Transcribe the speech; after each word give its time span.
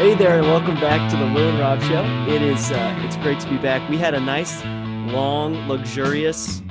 Hey 0.00 0.14
there, 0.14 0.38
and 0.38 0.46
welcome 0.46 0.76
back 0.76 1.10
to 1.10 1.16
the 1.18 1.26
Will 1.26 1.50
and 1.50 1.58
Rob 1.58 1.78
Show. 1.82 2.02
It 2.26 2.40
is 2.40 2.72
uh, 2.72 3.02
it's 3.04 3.18
great 3.18 3.38
to 3.40 3.50
be 3.50 3.58
back. 3.58 3.86
We 3.90 3.98
had 3.98 4.14
a 4.14 4.20
nice, 4.20 4.64
long, 5.12 5.68
luxurious, 5.68 6.62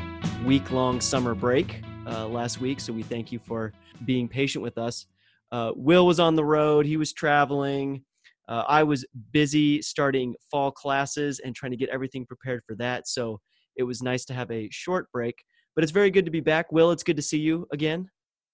week-long 0.44 0.99
summer 0.99 1.36
break 1.36 1.83
uh, 2.08 2.28
last 2.28 2.60
week, 2.60 2.79
so 2.79 2.92
we 2.92 3.04
thank 3.04 3.31
you 3.31 3.37
for 3.37 3.72
being 4.04 4.28
patient 4.28 4.63
with 4.63 4.79
us. 4.79 5.05
Uh, 5.51 5.73
Will 5.76 6.08
was 6.08 6.19
on 6.19 6.33
the 6.33 6.44
road; 6.44 6.87
he 6.87 6.97
was 6.97 7.13
traveling. 7.13 8.04
Uh, 8.47 8.63
I 8.68 8.81
was 8.81 9.05
busy 9.32 9.79
starting 9.83 10.33
fall 10.50 10.72
classes 10.72 11.37
and 11.37 11.55
trying 11.55 11.72
to 11.72 11.77
get 11.77 11.90
everything 11.90 12.26
prepared 12.26 12.64
for 12.65 12.73
that. 12.77 13.08
So 13.08 13.41
it 13.76 13.83
was 13.83 14.01
nice 14.01 14.26
to 14.26 14.33
have 14.33 14.50
a 14.50 14.68
short 14.72 15.05
break, 15.12 15.36
but 15.76 15.83
it's 15.83 15.94
very 15.94 16.09
good 16.09 16.26
to 16.26 16.32
be 16.32 16.41
back. 16.41 16.72
Will, 16.72 16.90
it's 16.90 17.04
good 17.04 17.18
to 17.18 17.22
see 17.22 17.38
you 17.38 17.68
again. 17.72 18.09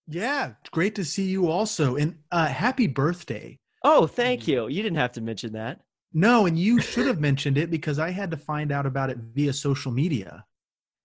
Yeah, 0.10 0.55
great 0.72 0.96
to 0.96 1.05
see 1.05 1.28
you 1.28 1.50
also, 1.50 1.96
and 1.96 2.18
uh, 2.30 2.48
happy 2.48 2.88
birthday. 2.88 3.58
Oh, 3.88 4.08
thank 4.08 4.48
you. 4.48 4.68
You 4.68 4.82
didn't 4.82 4.98
have 4.98 5.12
to 5.12 5.22
mention 5.22 5.54
that. 5.54 5.82
No, 6.12 6.48
and 6.48 6.58
you 6.58 6.82
should 6.82 7.06
have 7.06 7.20
mentioned 7.20 7.56
it 7.56 7.70
because 7.70 8.00
I 8.00 8.10
had 8.10 8.32
to 8.32 8.38
find 8.38 8.72
out 8.72 8.88
about 8.88 9.12
it 9.12 9.18
via 9.18 9.54
social 9.54 9.92
media. 9.92 10.44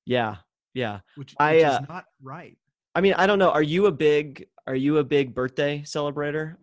Yeah, 0.06 0.36
yeah. 0.72 1.00
Which, 1.16 1.32
which 1.32 1.36
I, 1.38 1.62
uh, 1.62 1.80
is 1.82 1.88
not 1.88 2.06
right. 2.22 2.56
I 2.94 3.02
mean, 3.02 3.12
I 3.14 3.26
don't 3.26 3.38
know. 3.38 3.50
Are 3.50 3.62
you 3.62 3.84
a 3.84 3.92
big 3.92 4.46
Are 4.66 4.74
you 4.74 4.96
a 4.96 5.04
big 5.04 5.34
birthday 5.34 5.82
celebrator? 5.82 6.56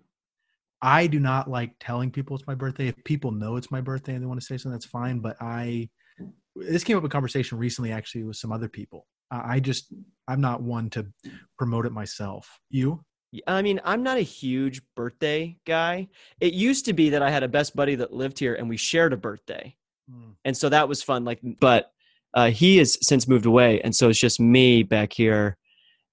I 0.82 1.06
do 1.06 1.20
not 1.20 1.50
like 1.52 1.74
telling 1.80 2.10
people 2.10 2.36
it's 2.36 2.48
my 2.48 2.56
birthday. 2.56 2.88
If 2.88 3.04
people 3.04 3.32
know 3.32 3.56
it's 3.56 3.70
my 3.70 3.82
birthday 3.82 4.14
and 4.14 4.24
they 4.24 4.28
want 4.28 4.40
to 4.40 4.46
say 4.46 4.58
something, 4.58 4.72
that's 4.72 4.86
fine. 4.86 5.20
But 5.20 5.38
I, 5.40 5.90
this 6.56 6.84
came 6.84 6.98
up 6.98 7.04
in 7.04 7.10
conversation 7.12 7.60
recently, 7.60 7.92
actually, 7.92 8.24
with 8.24 8.38
some 8.38 8.52
other 8.52 8.70
people. 8.70 9.06
I 9.30 9.56
I 9.56 9.60
just, 9.60 9.94
I'm 10.28 10.42
not 10.42 10.64
one 10.64 10.90
to 10.92 11.06
promote 11.60 11.86
it 11.86 11.92
myself. 11.92 12.60
You? 12.72 13.04
I 13.46 13.62
mean, 13.62 13.82
I'm 13.84 14.04
not 14.04 14.18
a 14.18 14.22
huge 14.22 14.82
birthday 14.96 15.58
guy. 15.66 16.08
It 16.40 16.54
used 16.54 16.86
to 16.86 16.94
be 16.94 17.10
that 17.10 17.22
I 17.22 17.30
had 17.30 17.44
a 17.44 17.48
best 17.48 17.76
buddy 17.76 17.96
that 17.96 18.14
lived 18.14 18.40
here 18.40 18.56
and 18.56 18.70
we 18.70 18.78
shared 18.78 19.14
a 19.14 19.18
birthday. 19.18 19.76
Mm. 20.10 20.36
And 20.46 20.56
so 20.56 20.70
that 20.70 20.88
was 20.88 21.04
fun. 21.04 21.26
Like, 21.26 21.40
but 21.60 21.92
uh, 22.34 22.50
he 22.52 22.78
has 22.78 22.98
since 23.02 23.28
moved 23.28 23.46
away. 23.46 23.82
And 23.82 23.96
so 23.96 24.10
it's 24.10 24.20
just 24.20 24.40
me 24.40 24.84
back 24.84 25.12
here. 25.12 25.58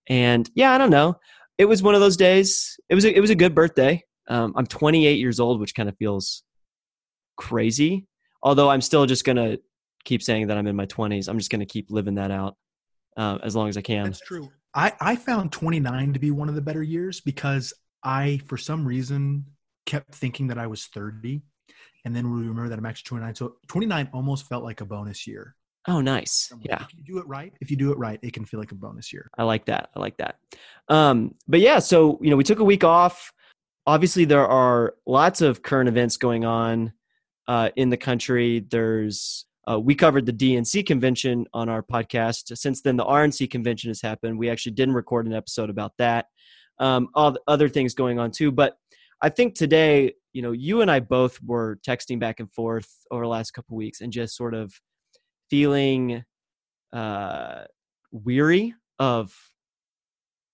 And 0.08 0.50
yeah, 0.54 0.72
I 0.72 0.78
don't 0.78 0.90
know. 0.90 1.18
It 1.56 1.66
was 1.66 1.82
one 1.82 1.94
of 1.94 2.00
those 2.00 2.16
days. 2.16 2.78
It 2.88 2.94
was 2.94 3.04
a, 3.04 3.16
it 3.16 3.20
was 3.20 3.30
a 3.30 3.36
good 3.36 3.54
birthday. 3.54 4.02
Um, 4.28 4.52
I'm 4.56 4.66
28 4.66 5.18
years 5.18 5.38
old, 5.38 5.60
which 5.60 5.74
kind 5.74 5.88
of 5.88 5.96
feels 5.98 6.42
crazy. 7.36 8.06
Although 8.42 8.70
I'm 8.70 8.80
still 8.80 9.06
just 9.06 9.24
going 9.24 9.36
to 9.36 9.60
keep 10.04 10.22
saying 10.22 10.48
that 10.48 10.58
I'm 10.58 10.66
in 10.66 10.76
my 10.76 10.86
20s. 10.86 11.28
I'm 11.28 11.38
just 11.38 11.50
going 11.50 11.60
to 11.60 11.66
keep 11.66 11.90
living 11.90 12.16
that 12.16 12.30
out 12.30 12.56
uh, 13.16 13.38
as 13.42 13.54
long 13.54 13.68
as 13.68 13.76
I 13.76 13.82
can. 13.82 14.04
That's 14.04 14.20
true. 14.20 14.50
I, 14.74 14.92
I 15.00 15.16
found 15.16 15.52
29 15.52 16.14
to 16.14 16.18
be 16.18 16.30
one 16.30 16.48
of 16.48 16.54
the 16.54 16.60
better 16.60 16.82
years 16.82 17.20
because 17.20 17.72
I, 18.02 18.40
for 18.46 18.56
some 18.56 18.86
reason, 18.86 19.46
kept 19.86 20.14
thinking 20.14 20.48
that 20.48 20.58
I 20.58 20.66
was 20.66 20.86
30. 20.86 21.42
And 22.04 22.14
then 22.14 22.30
we 22.30 22.40
remember 22.40 22.68
that 22.68 22.78
I'm 22.78 22.86
actually 22.86 23.08
29. 23.08 23.34
So 23.36 23.56
29 23.68 24.10
almost 24.12 24.48
felt 24.48 24.64
like 24.64 24.80
a 24.80 24.84
bonus 24.84 25.26
year. 25.26 25.54
Oh, 25.86 26.00
nice. 26.00 26.52
Yeah. 26.62 26.82
If 26.82 26.94
you 26.94 27.04
do 27.04 27.18
it 27.18 27.26
right, 27.26 27.52
if 27.60 27.70
you 27.70 27.76
do 27.76 27.92
it 27.92 27.98
right, 27.98 28.18
it 28.22 28.32
can 28.32 28.44
feel 28.44 28.58
like 28.58 28.72
a 28.72 28.74
bonus 28.74 29.12
year. 29.12 29.30
I 29.36 29.44
like 29.44 29.66
that. 29.66 29.90
I 29.94 30.00
like 30.00 30.16
that. 30.16 30.38
Um, 30.88 31.34
but 31.46 31.60
yeah, 31.60 31.78
so 31.78 32.18
you 32.22 32.30
know, 32.30 32.36
we 32.36 32.44
took 32.44 32.58
a 32.58 32.64
week 32.64 32.84
off. 32.84 33.32
Obviously, 33.86 34.24
there 34.24 34.46
are 34.46 34.94
lots 35.06 35.42
of 35.42 35.62
current 35.62 35.88
events 35.88 36.16
going 36.16 36.46
on 36.46 36.94
uh, 37.46 37.68
in 37.76 37.90
the 37.90 37.98
country. 37.98 38.60
There's 38.60 39.44
uh, 39.68 39.80
we 39.80 39.94
covered 39.94 40.26
the 40.26 40.32
DNC 40.32 40.86
convention 40.86 41.46
on 41.54 41.68
our 41.68 41.82
podcast. 41.82 42.56
Since 42.56 42.82
then, 42.82 42.96
the 42.96 43.04
RNC 43.04 43.50
convention 43.50 43.90
has 43.90 44.02
happened. 44.02 44.38
We 44.38 44.50
actually 44.50 44.72
didn't 44.72 44.94
record 44.94 45.26
an 45.26 45.32
episode 45.32 45.70
about 45.70 45.92
that. 45.98 46.26
Um, 46.78 47.08
all 47.14 47.32
the 47.32 47.40
other 47.46 47.68
things 47.68 47.94
going 47.94 48.18
on 48.18 48.30
too. 48.30 48.52
But 48.52 48.76
I 49.22 49.28
think 49.30 49.54
today, 49.54 50.14
you 50.32 50.42
know, 50.42 50.52
you 50.52 50.82
and 50.82 50.90
I 50.90 51.00
both 51.00 51.40
were 51.42 51.78
texting 51.86 52.18
back 52.18 52.40
and 52.40 52.52
forth 52.52 52.90
over 53.10 53.22
the 53.22 53.28
last 53.28 53.52
couple 53.52 53.76
weeks 53.76 54.00
and 54.00 54.12
just 54.12 54.36
sort 54.36 54.54
of 54.54 54.74
feeling 55.48 56.24
uh, 56.92 57.64
weary 58.10 58.74
of 58.98 59.34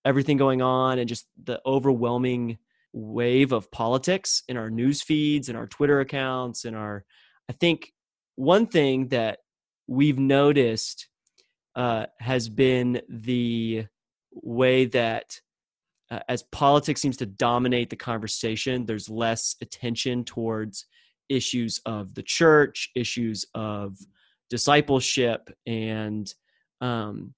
everything 0.04 0.36
going 0.36 0.62
on 0.62 0.98
and 0.98 1.08
just 1.08 1.26
the 1.42 1.60
overwhelming 1.66 2.58
wave 2.92 3.52
of 3.52 3.70
politics 3.70 4.42
in 4.48 4.56
our 4.56 4.70
news 4.70 5.02
feeds 5.02 5.48
and 5.48 5.56
our 5.56 5.66
Twitter 5.66 6.00
accounts 6.00 6.64
and 6.64 6.76
our 6.76 7.04
I 7.48 7.52
think 7.52 7.92
one 8.40 8.66
thing 8.66 9.08
that 9.08 9.40
we've 9.86 10.18
noticed 10.18 11.08
uh, 11.76 12.06
has 12.18 12.48
been 12.48 13.02
the 13.06 13.84
way 14.32 14.86
that 14.86 15.38
uh, 16.10 16.20
as 16.26 16.42
politics 16.44 17.02
seems 17.02 17.18
to 17.18 17.26
dominate 17.26 17.90
the 17.90 17.96
conversation, 17.96 18.86
there's 18.86 19.10
less 19.10 19.56
attention 19.60 20.24
towards 20.24 20.86
issues 21.28 21.80
of 21.84 22.14
the 22.14 22.22
church, 22.22 22.90
issues 22.96 23.44
of 23.54 23.98
discipleship, 24.48 25.50
and 25.66 26.34
um, 26.80 27.34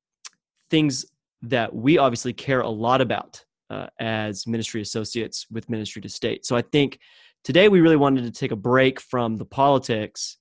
things 0.70 1.04
that 1.42 1.74
we 1.74 1.98
obviously 1.98 2.32
care 2.32 2.60
a 2.60 2.68
lot 2.68 3.00
about 3.00 3.44
uh, 3.70 3.88
as 3.98 4.46
ministry 4.46 4.80
associates 4.80 5.46
with 5.50 5.68
Ministry 5.68 6.00
to 6.00 6.08
State. 6.08 6.46
So 6.46 6.54
I 6.54 6.62
think 6.62 7.00
today 7.42 7.68
we 7.68 7.80
really 7.80 7.96
wanted 7.96 8.22
to 8.22 8.30
take 8.30 8.52
a 8.52 8.56
break 8.56 9.00
from 9.00 9.36
the 9.36 9.44
politics 9.44 10.38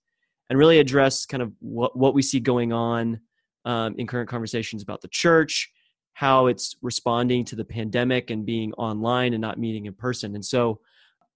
and 0.51 0.59
really 0.59 0.79
address 0.79 1.25
kind 1.25 1.41
of 1.41 1.53
what, 1.59 1.97
what 1.97 2.13
we 2.13 2.21
see 2.21 2.41
going 2.41 2.73
on 2.73 3.21
um, 3.63 3.95
in 3.97 4.05
current 4.05 4.27
conversations 4.27 4.83
about 4.83 4.99
the 4.99 5.07
church, 5.07 5.71
how 6.11 6.47
it's 6.47 6.75
responding 6.81 7.45
to 7.45 7.55
the 7.55 7.63
pandemic 7.63 8.29
and 8.29 8.45
being 8.45 8.73
online 8.73 9.31
and 9.31 9.39
not 9.39 9.57
meeting 9.57 9.85
in 9.85 9.93
person. 9.93 10.35
And 10.35 10.43
so, 10.43 10.81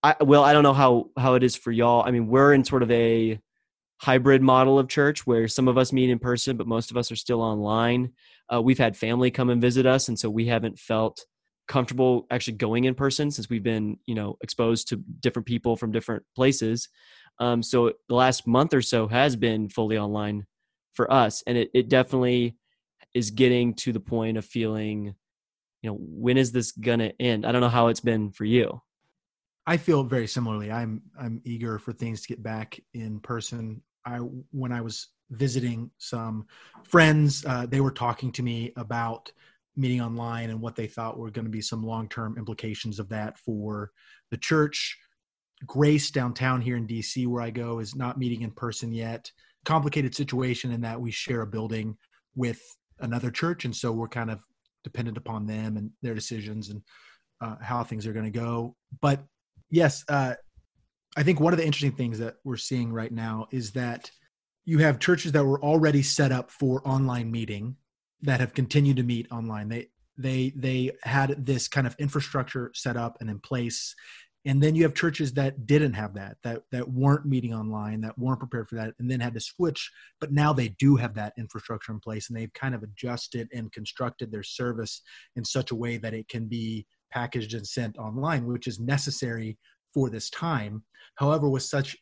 I, 0.03 0.17
well, 0.19 0.43
I 0.43 0.51
don't 0.51 0.63
know 0.63 0.73
how 0.73 1.11
how 1.17 1.35
it 1.35 1.43
is 1.43 1.55
for 1.55 1.71
y'all. 1.71 2.03
I 2.05 2.11
mean, 2.11 2.27
we're 2.27 2.53
in 2.53 2.65
sort 2.65 2.83
of 2.83 2.91
a 2.91 3.39
hybrid 4.01 4.41
model 4.41 4.77
of 4.77 4.89
church 4.89 5.25
where 5.25 5.47
some 5.47 5.69
of 5.69 5.77
us 5.77 5.93
meet 5.93 6.09
in 6.09 6.19
person, 6.19 6.57
but 6.57 6.67
most 6.67 6.91
of 6.91 6.97
us 6.97 7.09
are 7.09 7.15
still 7.15 7.41
online. 7.41 8.11
Uh, 8.53 8.61
we've 8.61 8.77
had 8.77 8.97
family 8.97 9.31
come 9.31 9.49
and 9.49 9.61
visit 9.61 9.85
us, 9.85 10.09
and 10.09 10.19
so 10.19 10.29
we 10.29 10.45
haven't 10.47 10.77
felt 10.77 11.25
comfortable 11.69 12.27
actually 12.29 12.57
going 12.57 12.83
in 12.83 12.95
person 12.95 13.31
since 13.31 13.49
we've 13.49 13.63
been, 13.63 13.97
you 14.07 14.13
know, 14.13 14.37
exposed 14.41 14.89
to 14.89 14.97
different 15.21 15.45
people 15.45 15.77
from 15.77 15.93
different 15.93 16.23
places. 16.35 16.89
Um, 17.39 17.61
so 17.61 17.93
the 18.07 18.15
last 18.15 18.47
month 18.47 18.73
or 18.73 18.81
so 18.81 19.07
has 19.07 19.35
been 19.35 19.69
fully 19.69 19.97
online 19.97 20.45
for 20.93 21.11
us, 21.11 21.43
and 21.45 21.57
it, 21.57 21.69
it 21.73 21.89
definitely 21.89 22.55
is 23.13 23.31
getting 23.31 23.73
to 23.73 23.91
the 23.91 23.99
point 23.99 24.37
of 24.37 24.45
feeling, 24.45 25.15
you 25.81 25.89
know, 25.89 25.97
when 25.99 26.37
is 26.37 26.51
this 26.51 26.71
gonna 26.71 27.11
end? 27.19 27.45
I 27.45 27.51
don't 27.51 27.61
know 27.61 27.69
how 27.69 27.87
it's 27.87 27.99
been 27.99 28.31
for 28.31 28.45
you. 28.45 28.81
I 29.67 29.77
feel 29.77 30.03
very 30.03 30.27
similarly. 30.27 30.71
I'm 30.71 31.01
I'm 31.19 31.41
eager 31.43 31.79
for 31.79 31.91
things 31.91 32.21
to 32.21 32.27
get 32.27 32.43
back 32.43 32.79
in 32.93 33.19
person. 33.19 33.81
I 34.05 34.17
when 34.17 34.71
I 34.71 34.81
was 34.81 35.07
visiting 35.31 35.89
some 35.97 36.45
friends, 36.83 37.43
uh, 37.45 37.65
they 37.65 37.81
were 37.81 37.91
talking 37.91 38.31
to 38.33 38.43
me 38.43 38.73
about 38.75 39.31
meeting 39.75 40.01
online 40.01 40.49
and 40.49 40.61
what 40.61 40.75
they 40.75 40.87
thought 40.87 41.17
were 41.17 41.31
going 41.31 41.45
to 41.45 41.51
be 41.51 41.61
some 41.61 41.83
long 41.83 42.07
term 42.07 42.37
implications 42.37 42.99
of 42.99 43.09
that 43.09 43.37
for 43.39 43.91
the 44.31 44.37
church. 44.37 44.97
Grace 45.65 46.11
downtown 46.11 46.61
here 46.61 46.75
in 46.75 46.87
DC, 46.87 47.27
where 47.27 47.41
I 47.41 47.49
go, 47.49 47.79
is 47.79 47.95
not 47.95 48.17
meeting 48.17 48.41
in 48.41 48.51
person 48.51 48.91
yet. 48.91 49.31
Complicated 49.63 50.15
situation 50.15 50.71
in 50.71 50.81
that 50.81 50.99
we 50.99 51.11
share 51.11 51.41
a 51.41 51.47
building 51.47 51.97
with 52.35 52.61
another 52.99 53.31
church, 53.31 53.65
and 53.65 53.75
so 53.75 53.91
we're 53.91 54.07
kind 54.07 54.29
of 54.29 54.39
dependent 54.83 55.17
upon 55.17 55.47
them 55.47 55.77
and 55.77 55.91
their 56.01 56.13
decisions 56.13 56.69
and 56.69 56.81
uh, 57.41 57.55
how 57.61 57.83
things 57.83 58.05
are 58.05 58.13
going 58.13 58.31
to 58.31 58.39
go. 58.39 58.75
But 59.01 59.23
yes, 59.69 60.03
uh, 60.09 60.35
I 61.17 61.23
think 61.23 61.39
one 61.39 61.53
of 61.53 61.57
the 61.57 61.65
interesting 61.65 61.93
things 61.93 62.19
that 62.19 62.35
we're 62.43 62.57
seeing 62.57 62.91
right 62.91 63.11
now 63.11 63.47
is 63.51 63.71
that 63.71 64.11
you 64.65 64.79
have 64.79 64.99
churches 64.99 65.31
that 65.31 65.45
were 65.45 65.61
already 65.61 66.01
set 66.01 66.31
up 66.31 66.51
for 66.51 66.85
online 66.87 67.31
meeting 67.31 67.75
that 68.21 68.39
have 68.39 68.53
continued 68.53 68.97
to 68.97 69.03
meet 69.03 69.31
online. 69.31 69.69
They 69.69 69.89
they 70.17 70.53
they 70.55 70.91
had 71.03 71.45
this 71.45 71.67
kind 71.67 71.85
of 71.85 71.95
infrastructure 71.99 72.71
set 72.73 72.97
up 72.97 73.17
and 73.19 73.29
in 73.29 73.39
place 73.39 73.95
and 74.45 74.61
then 74.61 74.75
you 74.75 74.83
have 74.83 74.93
churches 74.93 75.33
that 75.33 75.65
didn't 75.65 75.93
have 75.93 76.13
that 76.13 76.37
that 76.43 76.61
that 76.71 76.87
weren't 76.89 77.25
meeting 77.25 77.53
online 77.53 78.01
that 78.01 78.17
weren't 78.17 78.39
prepared 78.39 78.69
for 78.69 78.75
that 78.75 78.93
and 78.99 79.09
then 79.09 79.19
had 79.19 79.33
to 79.33 79.39
switch 79.39 79.91
but 80.19 80.31
now 80.31 80.53
they 80.53 80.69
do 80.79 80.95
have 80.95 81.13
that 81.13 81.33
infrastructure 81.37 81.91
in 81.91 81.99
place 81.99 82.29
and 82.29 82.37
they've 82.37 82.53
kind 82.53 82.75
of 82.75 82.83
adjusted 82.83 83.47
and 83.53 83.71
constructed 83.71 84.31
their 84.31 84.43
service 84.43 85.01
in 85.35 85.43
such 85.43 85.71
a 85.71 85.75
way 85.75 85.97
that 85.97 86.13
it 86.13 86.27
can 86.27 86.45
be 86.45 86.85
packaged 87.11 87.53
and 87.53 87.67
sent 87.67 87.97
online 87.97 88.45
which 88.45 88.67
is 88.67 88.79
necessary 88.79 89.57
for 89.93 90.09
this 90.09 90.29
time 90.29 90.83
however 91.15 91.49
with 91.49 91.63
such 91.63 91.97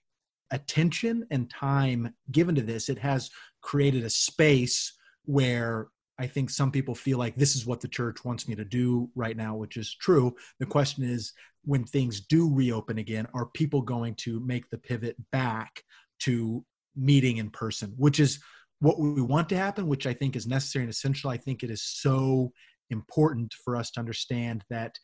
attention 0.52 1.26
and 1.32 1.50
time 1.50 2.14
given 2.32 2.54
to 2.54 2.62
this 2.62 2.90
it 2.90 2.98
has 2.98 3.30
created 3.62 4.04
a 4.04 4.10
space 4.10 4.94
where 5.26 5.88
I 6.20 6.28
think 6.28 6.52
some 6.52 6.72
people 6.72 6.94
feel 6.94 7.18
like 7.18 7.36
this 7.36 7.56
is 7.56 7.66
what 7.66 7.82
the 7.82 7.88
church 7.88 8.24
wants 8.24 8.48
me 8.48 8.54
to 8.56 8.64
do 8.64 9.10
right 9.16 9.36
now, 9.36 9.56
which 9.56 9.78
is 9.78 9.96
true. 9.96 10.36
The 10.60 10.66
question 10.66 11.04
is 11.04 11.34
when 11.66 11.84
things 11.84 12.22
do 12.22 12.54
reopen 12.54 12.98
again, 12.98 13.28
are 13.34 13.48
people 13.48 13.82
going 13.82 14.16
to 14.16 14.40
make 14.42 14.70
the 14.70 14.78
pivot 14.78 15.16
back 15.32 15.84
to 16.20 16.64
meeting 16.96 17.38
in 17.38 17.50
person, 17.50 17.94
which 17.98 18.20
is 18.20 18.40
what 18.80 19.00
we 19.00 19.22
want 19.22 19.50
to 19.50 19.58
happen, 19.58 19.88
which 19.88 20.06
I 20.06 20.14
think 20.14 20.36
is 20.36 20.46
necessary 20.46 20.84
and 20.84 20.92
essential. 20.92 21.30
I 21.30 21.38
think 21.38 21.64
it 21.64 21.70
is 21.70 21.84
so 21.84 22.52
important 22.90 23.54
for 23.64 23.76
us 23.76 23.92
to 23.92 24.00
understand 24.00 24.64
that 24.70 24.98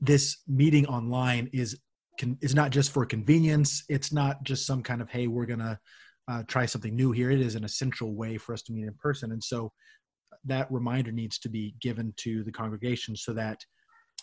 this 0.00 0.38
meeting 0.48 0.86
online 0.86 1.48
is 1.52 1.78
can, 2.18 2.36
it's 2.42 2.54
not 2.54 2.70
just 2.70 2.90
for 2.90 3.06
convenience. 3.06 3.84
It's 3.88 4.12
not 4.12 4.42
just 4.42 4.66
some 4.66 4.82
kind 4.82 5.00
of 5.00 5.08
hey, 5.08 5.28
we're 5.28 5.46
gonna 5.46 5.78
uh, 6.28 6.42
try 6.48 6.66
something 6.66 6.94
new 6.94 7.12
here. 7.12 7.30
It 7.30 7.40
is 7.40 7.54
an 7.54 7.64
essential 7.64 8.14
way 8.14 8.36
for 8.38 8.52
us 8.52 8.62
to 8.62 8.72
meet 8.72 8.86
in 8.86 8.94
person, 8.94 9.32
and 9.32 9.42
so 9.42 9.72
that 10.44 10.70
reminder 10.70 11.12
needs 11.12 11.38
to 11.38 11.48
be 11.48 11.74
given 11.80 12.12
to 12.18 12.42
the 12.42 12.52
congregation 12.52 13.14
so 13.14 13.32
that 13.32 13.64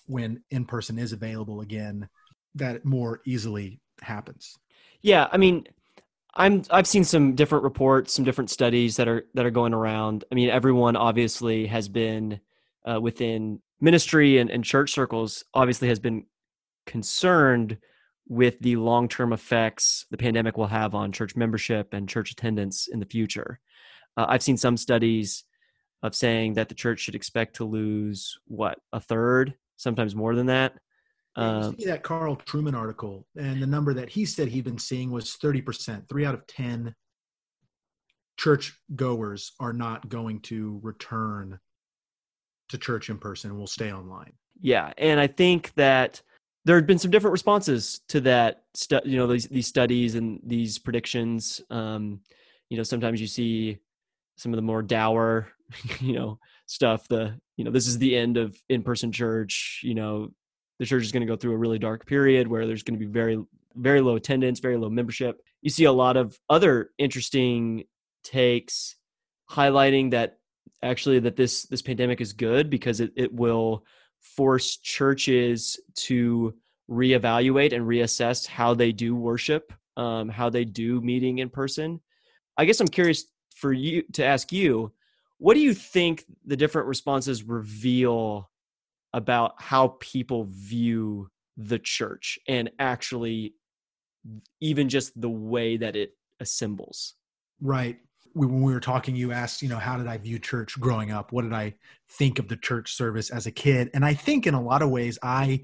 when 0.10 0.42
in 0.50 0.66
person 0.66 0.98
is 0.98 1.14
available 1.14 1.62
again, 1.62 2.10
that 2.56 2.84
more 2.84 3.22
easily 3.26 3.80
happens. 4.02 4.58
Yeah, 5.02 5.28
I 5.32 5.38
mean, 5.38 5.66
I'm 6.34 6.64
I've 6.72 6.88
seen 6.88 7.04
some 7.04 7.36
different 7.36 7.64
reports, 7.64 8.14
some 8.14 8.26
different 8.26 8.50
studies 8.50 8.96
that 8.98 9.08
are 9.08 9.26
that 9.36 9.46
are 9.46 9.52
going 9.52 9.74
around. 9.74 10.24
I 10.32 10.36
mean, 10.36 10.50
everyone 10.50 10.96
obviously 10.96 11.68
has 11.68 11.88
been 11.88 12.40
uh, 12.90 13.00
within 13.00 13.62
ministry 13.80 14.40
and, 14.40 14.50
and 14.50 14.64
church 14.64 14.92
circles 14.92 15.44
obviously 15.54 15.88
has 15.88 16.00
been 16.00 16.26
concerned 16.86 17.78
with 18.28 18.60
the 18.60 18.76
long-term 18.76 19.32
effects 19.34 20.06
the 20.12 20.18
pandemic 20.18 20.58
will 20.58 20.68
have 20.68 20.94
on 20.94 21.12
church 21.12 21.36
membership 21.36 21.94
and 21.94 22.10
church 22.10 22.32
attendance 22.32 22.88
in 22.88 23.00
the 23.00 23.06
future. 23.06 23.60
Uh, 24.18 24.26
I've 24.28 24.44
seen 24.44 24.58
some 24.58 24.78
studies 24.78 25.44
of 26.04 26.16
saying 26.16 26.54
that 26.54 26.70
the 26.70 26.76
church 26.76 27.00
should 27.00 27.16
expect 27.16 27.56
to 27.56 27.66
lose 27.66 28.38
what 28.46 28.80
a 28.94 29.00
third, 29.00 29.56
sometimes 29.80 30.16
more 30.16 30.36
than 30.36 30.46
that, 30.48 30.74
um, 31.36 31.78
see 31.78 31.86
that 31.86 32.04
Carl 32.04 32.36
Trueman 32.36 32.76
article, 32.76 33.26
and 33.38 33.62
the 33.62 33.68
number 33.68 33.94
that 33.94 34.10
he 34.10 34.26
said 34.26 34.50
he'd 34.50 34.66
been 34.66 34.78
seeing 34.78 35.10
was 35.10 35.38
30%. 35.42 36.08
Three 36.10 36.26
out 36.26 36.34
of 36.34 36.46
10 36.48 36.94
church 38.38 38.78
goers 38.96 39.54
are 39.60 39.74
not 39.74 40.10
going 40.10 40.42
to 40.42 40.80
return 40.84 41.60
to 42.70 42.78
church 42.78 43.10
in 43.10 43.18
person 43.18 43.52
and 43.52 43.60
will 43.60 43.68
stay 43.68 43.92
online. 43.92 44.34
Yeah. 44.62 44.92
And 44.98 45.20
I 45.20 45.28
think 45.28 45.74
that 45.76 46.22
there 46.66 46.76
had 46.76 46.88
been 46.88 47.00
some 47.00 47.12
different 47.12 47.32
responses 47.32 48.02
to 48.10 48.22
that, 48.22 48.64
stu- 48.74 49.02
you 49.06 49.18
know, 49.18 49.28
these, 49.28 49.48
these 49.48 49.68
studies 49.68 50.16
and 50.16 50.40
these 50.44 50.78
predictions. 50.78 51.62
Um, 51.70 52.20
you 52.70 52.78
know, 52.78 52.84
sometimes 52.84 53.22
you 53.22 53.28
see 53.28 53.80
some 54.38 54.54
of 54.54 54.58
the 54.58 54.62
more 54.62 54.82
dour, 54.82 55.48
you 56.00 56.14
know, 56.14 56.40
stuff, 56.70 57.08
the, 57.08 57.36
you 57.58 57.64
know, 57.64 57.72
this 57.72 57.88
is 57.88 57.98
the 57.98 58.16
end 58.16 58.38
of 58.38 58.56
in-person 58.70 59.12
church, 59.12 59.82
you 59.84 59.96
know, 59.96 60.30
the 60.78 60.86
church 60.86 61.04
is 61.04 61.12
going 61.12 61.22
to 61.22 61.28
go 61.28 61.36
through 61.36 61.54
a 61.54 61.58
really 61.58 61.80
dark 61.80 62.06
period 62.06 62.48
where 62.48 62.68
there's 62.68 62.84
going 62.84 62.98
to 62.98 63.06
be 63.06 63.12
very 63.12 63.38
very 63.76 64.02
low 64.02 64.16
attendance 64.16 64.60
very 64.60 64.78
low 64.78 64.90
membership. 64.90 65.42
You 65.62 65.70
see 65.70 65.86
a 65.86 65.92
lot 65.92 66.16
of 66.16 66.38
other 66.50 66.92
interesting 66.98 67.84
takes 68.24 68.96
highlighting 69.50 70.12
that 70.12 70.38
actually 70.82 71.20
that 71.20 71.36
this 71.36 71.64
this 71.64 71.82
pandemic 71.82 72.22
is 72.22 72.34
good 72.34 72.70
because 72.70 73.00
it, 73.00 73.12
it 73.16 73.34
will 73.34 73.84
force 74.22 74.78
churches 74.78 75.80
to 75.96 76.54
reevaluate 76.90 77.74
and 77.74 77.86
reassess 77.86 78.48
how 78.48 78.74
they 78.74 78.92
do 78.92 79.16
worship 79.16 79.74
um, 79.98 80.30
how 80.30 80.50
they 80.50 80.66
do 80.66 81.02
meeting 81.02 81.40
in 81.40 81.50
person. 81.50 82.00
I 82.58 82.66
guess 82.66 82.80
i'm 82.80 82.88
curious 82.88 83.26
for 83.56 83.74
you 83.74 84.04
to 84.14 84.24
ask 84.24 84.52
you 84.52 84.94
what 85.40 85.56
do 85.56 85.60
you 85.60 85.74
think 85.74 86.26
the 86.46 86.56
different 86.56 86.88
responses 86.88 87.44
reveal 87.44 88.50
about 89.14 89.54
how 89.58 89.96
people 90.00 90.46
view 90.50 91.30
the 91.58 91.80
church 91.80 92.40
and 92.48 92.72
actually 92.80 93.54
even 94.62 94.90
just 94.90 95.20
the 95.20 95.30
way 95.30 95.78
that 95.78 95.96
it 95.96 96.14
assembles. 96.40 97.16
Right. 97.62 97.98
when 98.34 98.62
we 98.62 98.74
were 98.74 98.80
talking, 98.80 99.16
you 99.16 99.32
asked, 99.32 99.62
you 99.62 99.70
know, 99.70 99.80
how 99.80 99.98
did 99.98 100.08
I 100.08 100.18
view 100.18 100.40
church 100.40 100.80
growing 100.80 101.12
up? 101.12 101.32
What 101.32 101.42
did 101.42 101.54
I 101.54 101.74
think 102.12 102.40
of 102.40 102.48
the 102.48 102.56
church 102.56 102.94
service 102.94 103.30
as 103.32 103.48
a 103.48 103.52
kid? 103.52 103.90
And 103.94 104.06
I 104.06 104.14
think 104.14 104.46
in 104.46 104.54
a 104.54 104.62
lot 104.62 104.82
of 104.82 104.92
ways, 104.92 105.18
I 105.24 105.64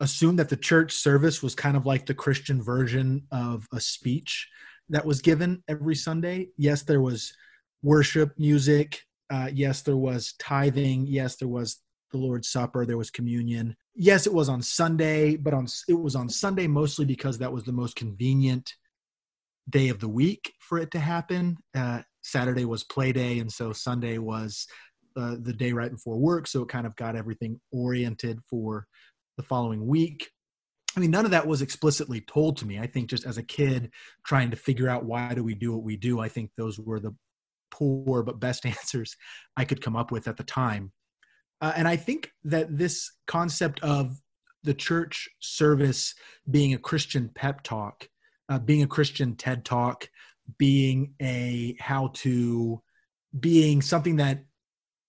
assumed 0.00 0.38
that 0.38 0.48
the 0.48 0.56
church 0.56 0.92
service 0.92 1.42
was 1.42 1.54
kind 1.54 1.76
of 1.76 1.84
like 1.84 2.06
the 2.06 2.14
Christian 2.14 2.62
version 2.62 3.26
of 3.32 3.66
a 3.72 3.80
speech 3.80 4.48
that 4.88 5.04
was 5.04 5.20
given 5.20 5.62
every 5.68 5.96
Sunday. 5.96 6.48
Yes, 6.56 6.82
there 6.82 7.00
was 7.00 7.34
worship 7.82 8.32
music. 8.38 9.02
Uh, 9.30 9.48
yes, 9.52 9.82
there 9.82 9.96
was 9.96 10.34
tithing. 10.38 11.06
Yes, 11.06 11.36
there 11.36 11.48
was 11.48 11.80
the 12.10 12.18
Lord's 12.18 12.48
Supper, 12.48 12.86
there 12.86 12.96
was 12.96 13.10
communion. 13.10 13.76
Yes, 13.94 14.26
it 14.26 14.32
was 14.32 14.48
on 14.48 14.62
Sunday, 14.62 15.36
but 15.36 15.54
on 15.54 15.66
it 15.88 15.94
was 15.94 16.14
on 16.14 16.28
Sunday 16.28 16.66
mostly 16.66 17.04
because 17.04 17.38
that 17.38 17.52
was 17.52 17.64
the 17.64 17.72
most 17.72 17.96
convenient 17.96 18.72
day 19.68 19.88
of 19.88 20.00
the 20.00 20.08
week 20.08 20.54
for 20.60 20.78
it 20.78 20.90
to 20.92 20.98
happen. 20.98 21.58
Uh, 21.76 22.02
Saturday 22.22 22.64
was 22.64 22.84
play 22.84 23.12
day, 23.12 23.38
and 23.38 23.52
so 23.52 23.72
Sunday 23.72 24.18
was 24.18 24.66
uh, 25.16 25.36
the 25.40 25.52
day 25.52 25.72
right 25.72 25.90
before 25.90 26.16
work. 26.18 26.46
So 26.46 26.62
it 26.62 26.68
kind 26.68 26.86
of 26.86 26.96
got 26.96 27.16
everything 27.16 27.60
oriented 27.72 28.40
for 28.48 28.86
the 29.36 29.42
following 29.42 29.86
week. 29.86 30.30
I 30.96 31.00
mean, 31.00 31.10
none 31.10 31.24
of 31.24 31.30
that 31.32 31.46
was 31.46 31.62
explicitly 31.62 32.22
told 32.22 32.56
to 32.58 32.66
me. 32.66 32.78
I 32.78 32.86
think 32.86 33.10
just 33.10 33.26
as 33.26 33.38
a 33.38 33.42
kid 33.42 33.90
trying 34.24 34.50
to 34.50 34.56
figure 34.56 34.88
out 34.88 35.04
why 35.04 35.34
do 35.34 35.44
we 35.44 35.54
do 35.54 35.72
what 35.72 35.84
we 35.84 35.96
do, 35.96 36.18
I 36.18 36.28
think 36.28 36.50
those 36.56 36.78
were 36.78 36.98
the 36.98 37.14
poor 37.70 38.22
but 38.22 38.40
best 38.40 38.66
answers 38.66 39.16
I 39.56 39.64
could 39.64 39.82
come 39.82 39.96
up 39.96 40.10
with 40.10 40.28
at 40.28 40.36
the 40.36 40.44
time. 40.44 40.92
Uh, 41.60 41.72
and 41.76 41.88
I 41.88 41.96
think 41.96 42.30
that 42.44 42.76
this 42.76 43.10
concept 43.26 43.80
of 43.80 44.20
the 44.62 44.74
church 44.74 45.28
service 45.40 46.14
being 46.50 46.74
a 46.74 46.78
Christian 46.78 47.30
pep 47.34 47.62
talk, 47.62 48.08
uh, 48.48 48.58
being 48.58 48.82
a 48.82 48.88
Christian 48.88 49.34
TED 49.34 49.64
talk, 49.64 50.08
being 50.56 51.14
a 51.20 51.76
how 51.80 52.08
to, 52.14 52.82
being 53.38 53.82
something 53.82 54.16
that 54.16 54.44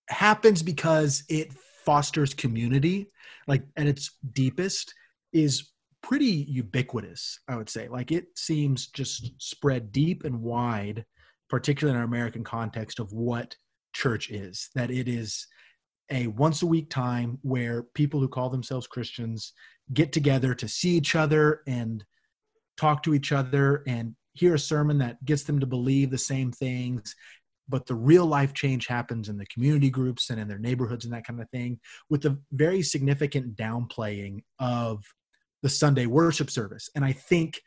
happens 0.09 0.63
because 0.63 1.23
it 1.29 1.53
fosters 1.85 2.33
community, 2.33 3.07
like 3.47 3.63
at 3.77 3.87
its 3.87 4.17
deepest, 4.33 4.93
is 5.31 5.71
pretty 6.01 6.45
ubiquitous, 6.47 7.39
I 7.47 7.55
would 7.55 7.69
say. 7.69 7.87
Like 7.87 8.11
it 8.11 8.25
seems 8.35 8.87
just 8.87 9.31
spread 9.37 9.91
deep 9.91 10.23
and 10.23 10.41
wide, 10.41 11.05
particularly 11.49 11.95
in 11.95 11.99
our 11.99 12.07
American 12.07 12.43
context, 12.43 12.99
of 12.99 13.11
what 13.11 13.55
church 13.93 14.29
is, 14.29 14.69
that 14.75 14.91
it 14.91 15.07
is 15.07 15.47
a 16.11 16.27
once 16.27 16.61
a 16.61 16.67
week 16.67 16.89
time 16.89 17.37
where 17.41 17.83
people 17.93 18.19
who 18.19 18.27
call 18.27 18.49
themselves 18.49 18.87
Christians 18.87 19.53
get 19.93 20.11
together 20.11 20.53
to 20.55 20.67
see 20.67 20.91
each 20.91 21.15
other 21.15 21.61
and 21.67 22.03
talk 22.77 23.03
to 23.03 23.13
each 23.13 23.31
other 23.31 23.83
and 23.87 24.15
hear 24.33 24.53
a 24.53 24.59
sermon 24.59 24.99
that 24.99 25.23
gets 25.25 25.43
them 25.43 25.59
to 25.59 25.65
believe 25.65 26.09
the 26.09 26.17
same 26.17 26.51
things. 26.51 27.15
But 27.67 27.85
the 27.85 27.95
real 27.95 28.25
life 28.25 28.53
change 28.53 28.87
happens 28.87 29.29
in 29.29 29.37
the 29.37 29.45
community 29.45 29.89
groups 29.89 30.29
and 30.29 30.39
in 30.39 30.47
their 30.47 30.57
neighborhoods 30.57 31.05
and 31.05 31.13
that 31.13 31.25
kind 31.25 31.39
of 31.41 31.49
thing 31.49 31.79
with 32.09 32.21
the 32.21 32.39
very 32.51 32.81
significant 32.81 33.55
downplaying 33.55 34.39
of 34.57 35.03
the 35.61 35.69
Sunday 35.69 36.05
worship 36.05 36.49
service. 36.49 36.89
And 36.95 37.05
I 37.05 37.11
think 37.11 37.61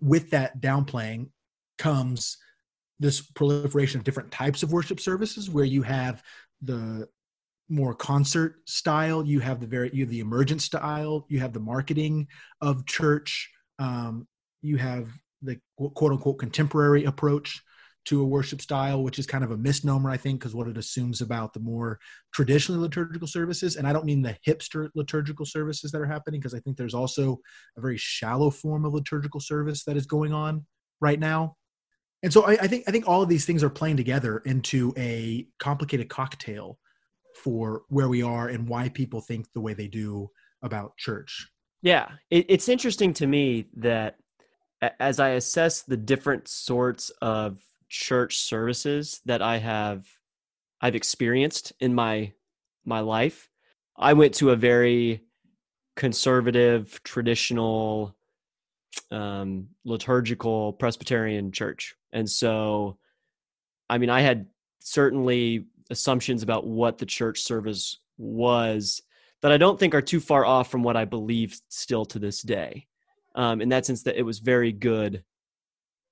with 0.00 0.30
that 0.30 0.60
downplaying 0.60 1.30
comes 1.76 2.38
this 3.00 3.20
proliferation 3.20 3.98
of 3.98 4.04
different 4.04 4.30
types 4.30 4.62
of 4.62 4.72
worship 4.72 5.00
services 5.00 5.48
where 5.48 5.64
you 5.64 5.82
have 5.82 6.22
the 6.62 7.08
more 7.68 7.94
concert 7.94 8.56
style 8.66 9.24
you 9.24 9.40
have 9.40 9.60
the 9.60 9.66
very 9.66 9.90
you 9.92 10.02
have 10.02 10.10
the 10.10 10.20
emergent 10.20 10.62
style 10.62 11.26
you 11.28 11.38
have 11.38 11.52
the 11.52 11.60
marketing 11.60 12.26
of 12.60 12.86
church 12.86 13.50
um, 13.78 14.26
you 14.62 14.76
have 14.76 15.10
the 15.42 15.58
quote 15.76 16.12
unquote 16.12 16.38
contemporary 16.38 17.04
approach 17.04 17.62
to 18.06 18.22
a 18.22 18.24
worship 18.24 18.62
style 18.62 19.02
which 19.02 19.18
is 19.18 19.26
kind 19.26 19.44
of 19.44 19.50
a 19.50 19.56
misnomer 19.56 20.10
i 20.10 20.16
think 20.16 20.40
because 20.40 20.54
what 20.54 20.66
it 20.66 20.78
assumes 20.78 21.20
about 21.20 21.52
the 21.52 21.60
more 21.60 21.98
traditionally 22.32 22.80
liturgical 22.80 23.28
services. 23.28 23.76
And 23.76 23.86
i 23.86 23.92
don't 23.92 24.06
mean 24.06 24.22
the 24.22 24.36
hipster 24.46 24.88
liturgical 24.94 25.44
services 25.44 25.92
that 25.92 26.00
are 26.00 26.06
happening 26.06 26.40
because 26.40 26.54
i 26.54 26.60
think 26.60 26.78
there's 26.78 26.94
also 26.94 27.38
a 27.76 27.82
very 27.82 27.98
shallow 27.98 28.50
form 28.50 28.86
of 28.86 28.94
liturgical 28.94 29.40
service 29.40 29.84
that 29.84 29.96
is 29.96 30.06
going 30.06 30.32
on 30.32 30.64
right 31.00 31.20
now 31.20 31.57
and 32.22 32.32
so 32.32 32.44
I, 32.44 32.52
I 32.52 32.66
think 32.66 32.84
i 32.88 32.90
think 32.90 33.08
all 33.08 33.22
of 33.22 33.28
these 33.28 33.44
things 33.44 33.62
are 33.62 33.70
playing 33.70 33.96
together 33.96 34.38
into 34.38 34.92
a 34.96 35.46
complicated 35.58 36.08
cocktail 36.08 36.78
for 37.38 37.82
where 37.88 38.08
we 38.08 38.22
are 38.22 38.48
and 38.48 38.68
why 38.68 38.88
people 38.88 39.20
think 39.20 39.50
the 39.52 39.60
way 39.60 39.74
they 39.74 39.88
do 39.88 40.30
about 40.62 40.96
church. 40.96 41.48
Yeah, 41.82 42.08
it, 42.30 42.46
it's 42.48 42.68
interesting 42.68 43.12
to 43.14 43.26
me 43.26 43.66
that 43.76 44.16
as 45.00 45.20
I 45.20 45.30
assess 45.30 45.82
the 45.82 45.96
different 45.96 46.48
sorts 46.48 47.10
of 47.22 47.62
church 47.88 48.38
services 48.38 49.20
that 49.24 49.40
I 49.40 49.58
have 49.58 50.06
I've 50.80 50.94
experienced 50.94 51.72
in 51.80 51.94
my 51.94 52.32
my 52.84 53.00
life, 53.00 53.48
I 53.96 54.12
went 54.12 54.34
to 54.34 54.50
a 54.50 54.56
very 54.56 55.22
conservative, 55.96 57.00
traditional, 57.02 58.16
um, 59.10 59.68
liturgical 59.84 60.72
Presbyterian 60.74 61.50
church, 61.50 61.96
and 62.12 62.28
so, 62.28 62.98
I 63.88 63.98
mean, 63.98 64.10
I 64.10 64.20
had 64.20 64.46
certainly 64.80 65.66
assumptions 65.90 66.42
about 66.42 66.66
what 66.66 66.98
the 66.98 67.06
church 67.06 67.40
service 67.40 67.98
was 68.16 69.02
that 69.42 69.52
I 69.52 69.56
don't 69.56 69.78
think 69.78 69.94
are 69.94 70.02
too 70.02 70.20
far 70.20 70.44
off 70.44 70.70
from 70.70 70.82
what 70.82 70.96
I 70.96 71.04
believe 71.04 71.60
still 71.68 72.04
to 72.06 72.18
this 72.18 72.42
day. 72.42 72.86
Um, 73.34 73.60
in 73.60 73.68
that 73.68 73.86
sense, 73.86 74.02
that 74.02 74.16
it 74.16 74.24
was 74.24 74.40
very 74.40 74.72
good 74.72 75.22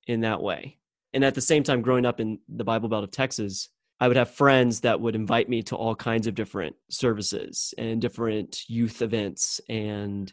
in 0.06 0.20
that 0.20 0.40
way. 0.40 0.78
And 1.12 1.24
at 1.24 1.34
the 1.34 1.40
same 1.40 1.62
time, 1.62 1.82
growing 1.82 2.06
up 2.06 2.20
in 2.20 2.38
the 2.48 2.64
Bible 2.64 2.88
Belt 2.88 3.02
of 3.02 3.10
Texas, 3.10 3.68
I 3.98 4.08
would 4.08 4.16
have 4.16 4.30
friends 4.30 4.80
that 4.80 5.00
would 5.00 5.14
invite 5.14 5.48
me 5.48 5.62
to 5.64 5.76
all 5.76 5.96
kinds 5.96 6.26
of 6.26 6.34
different 6.34 6.76
services 6.90 7.74
and 7.78 8.00
different 8.00 8.68
youth 8.68 9.02
events 9.02 9.60
and 9.68 10.32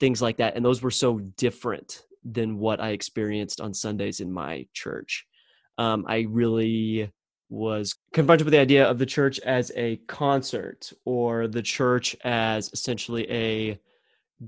things 0.00 0.22
like 0.22 0.36
that. 0.38 0.54
And 0.54 0.64
those 0.64 0.82
were 0.82 0.90
so 0.90 1.18
different 1.18 2.04
than 2.24 2.58
what 2.58 2.80
I 2.80 2.90
experienced 2.90 3.60
on 3.60 3.74
Sundays 3.74 4.20
in 4.20 4.32
my 4.32 4.66
church. 4.72 5.26
Um, 5.78 6.04
I 6.08 6.26
really 6.28 7.10
was 7.48 7.94
confronted 8.14 8.46
with 8.46 8.52
the 8.52 8.60
idea 8.60 8.88
of 8.88 8.98
the 8.98 9.06
church 9.06 9.38
as 9.40 9.70
a 9.76 9.96
concert 10.08 10.90
or 11.04 11.48
the 11.48 11.62
church 11.62 12.16
as 12.24 12.70
essentially 12.72 13.30
a 13.30 13.78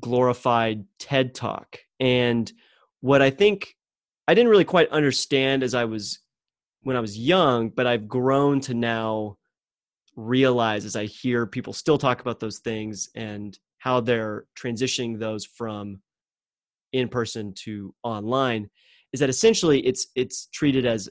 glorified 0.00 0.84
TED 0.98 1.34
talk. 1.34 1.78
And 2.00 2.50
what 3.00 3.20
I 3.20 3.30
think 3.30 3.76
I 4.26 4.34
didn't 4.34 4.50
really 4.50 4.64
quite 4.64 4.88
understand 4.88 5.62
as 5.62 5.74
I 5.74 5.84
was 5.84 6.20
when 6.82 6.96
I 6.96 7.00
was 7.00 7.18
young, 7.18 7.68
but 7.70 7.86
I've 7.86 8.08
grown 8.08 8.60
to 8.62 8.74
now 8.74 9.36
realize 10.16 10.84
as 10.84 10.96
I 10.96 11.04
hear 11.04 11.46
people 11.46 11.72
still 11.72 11.98
talk 11.98 12.20
about 12.20 12.40
those 12.40 12.58
things 12.58 13.08
and 13.14 13.58
how 13.78 14.00
they're 14.00 14.46
transitioning 14.56 15.18
those 15.18 15.44
from 15.44 16.00
in 16.94 17.08
person 17.08 17.52
to 17.52 17.92
online 18.02 18.70
is 19.12 19.20
that 19.20 19.28
essentially 19.28 19.80
it's 19.80 20.06
it's 20.14 20.46
treated 20.52 20.86
as 20.86 21.10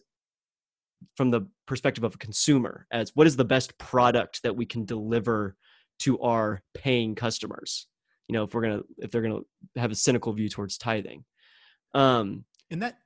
from 1.15 1.29
the 1.29 1.41
perspective 1.67 2.03
of 2.05 2.15
a 2.15 2.17
consumer 2.17 2.87
as 2.91 3.11
what 3.15 3.27
is 3.27 3.35
the 3.35 3.45
best 3.45 3.77
product 3.77 4.41
that 4.43 4.55
we 4.55 4.65
can 4.65 4.85
deliver 4.85 5.55
to 5.99 6.17
our 6.21 6.61
paying 6.73 7.13
customers 7.13 7.87
you 8.27 8.33
know 8.33 8.43
if 8.43 8.53
we're 8.53 8.61
gonna 8.61 8.81
if 8.97 9.11
they're 9.11 9.21
gonna 9.21 9.41
have 9.75 9.91
a 9.91 9.95
cynical 9.95 10.33
view 10.33 10.49
towards 10.49 10.77
tithing. 10.77 11.23
Um 11.93 12.45
and 12.71 12.81
that 12.81 12.97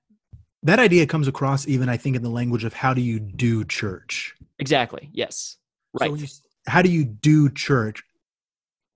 that 0.64 0.80
idea 0.80 1.06
comes 1.08 1.28
across 1.28 1.68
even 1.68 1.90
i 1.90 1.98
think 1.98 2.16
in 2.16 2.22
the 2.22 2.30
language 2.30 2.64
of 2.64 2.74
how 2.74 2.94
do 2.94 3.02
you 3.02 3.20
do 3.20 3.66
church? 3.66 4.36
Exactly 4.60 5.10
yes. 5.14 5.58
Right. 6.00 6.12
so 6.12 6.16
you, 6.16 6.28
how 6.68 6.82
do 6.84 6.92
you 6.92 7.06
do 7.06 7.50
church 7.50 8.04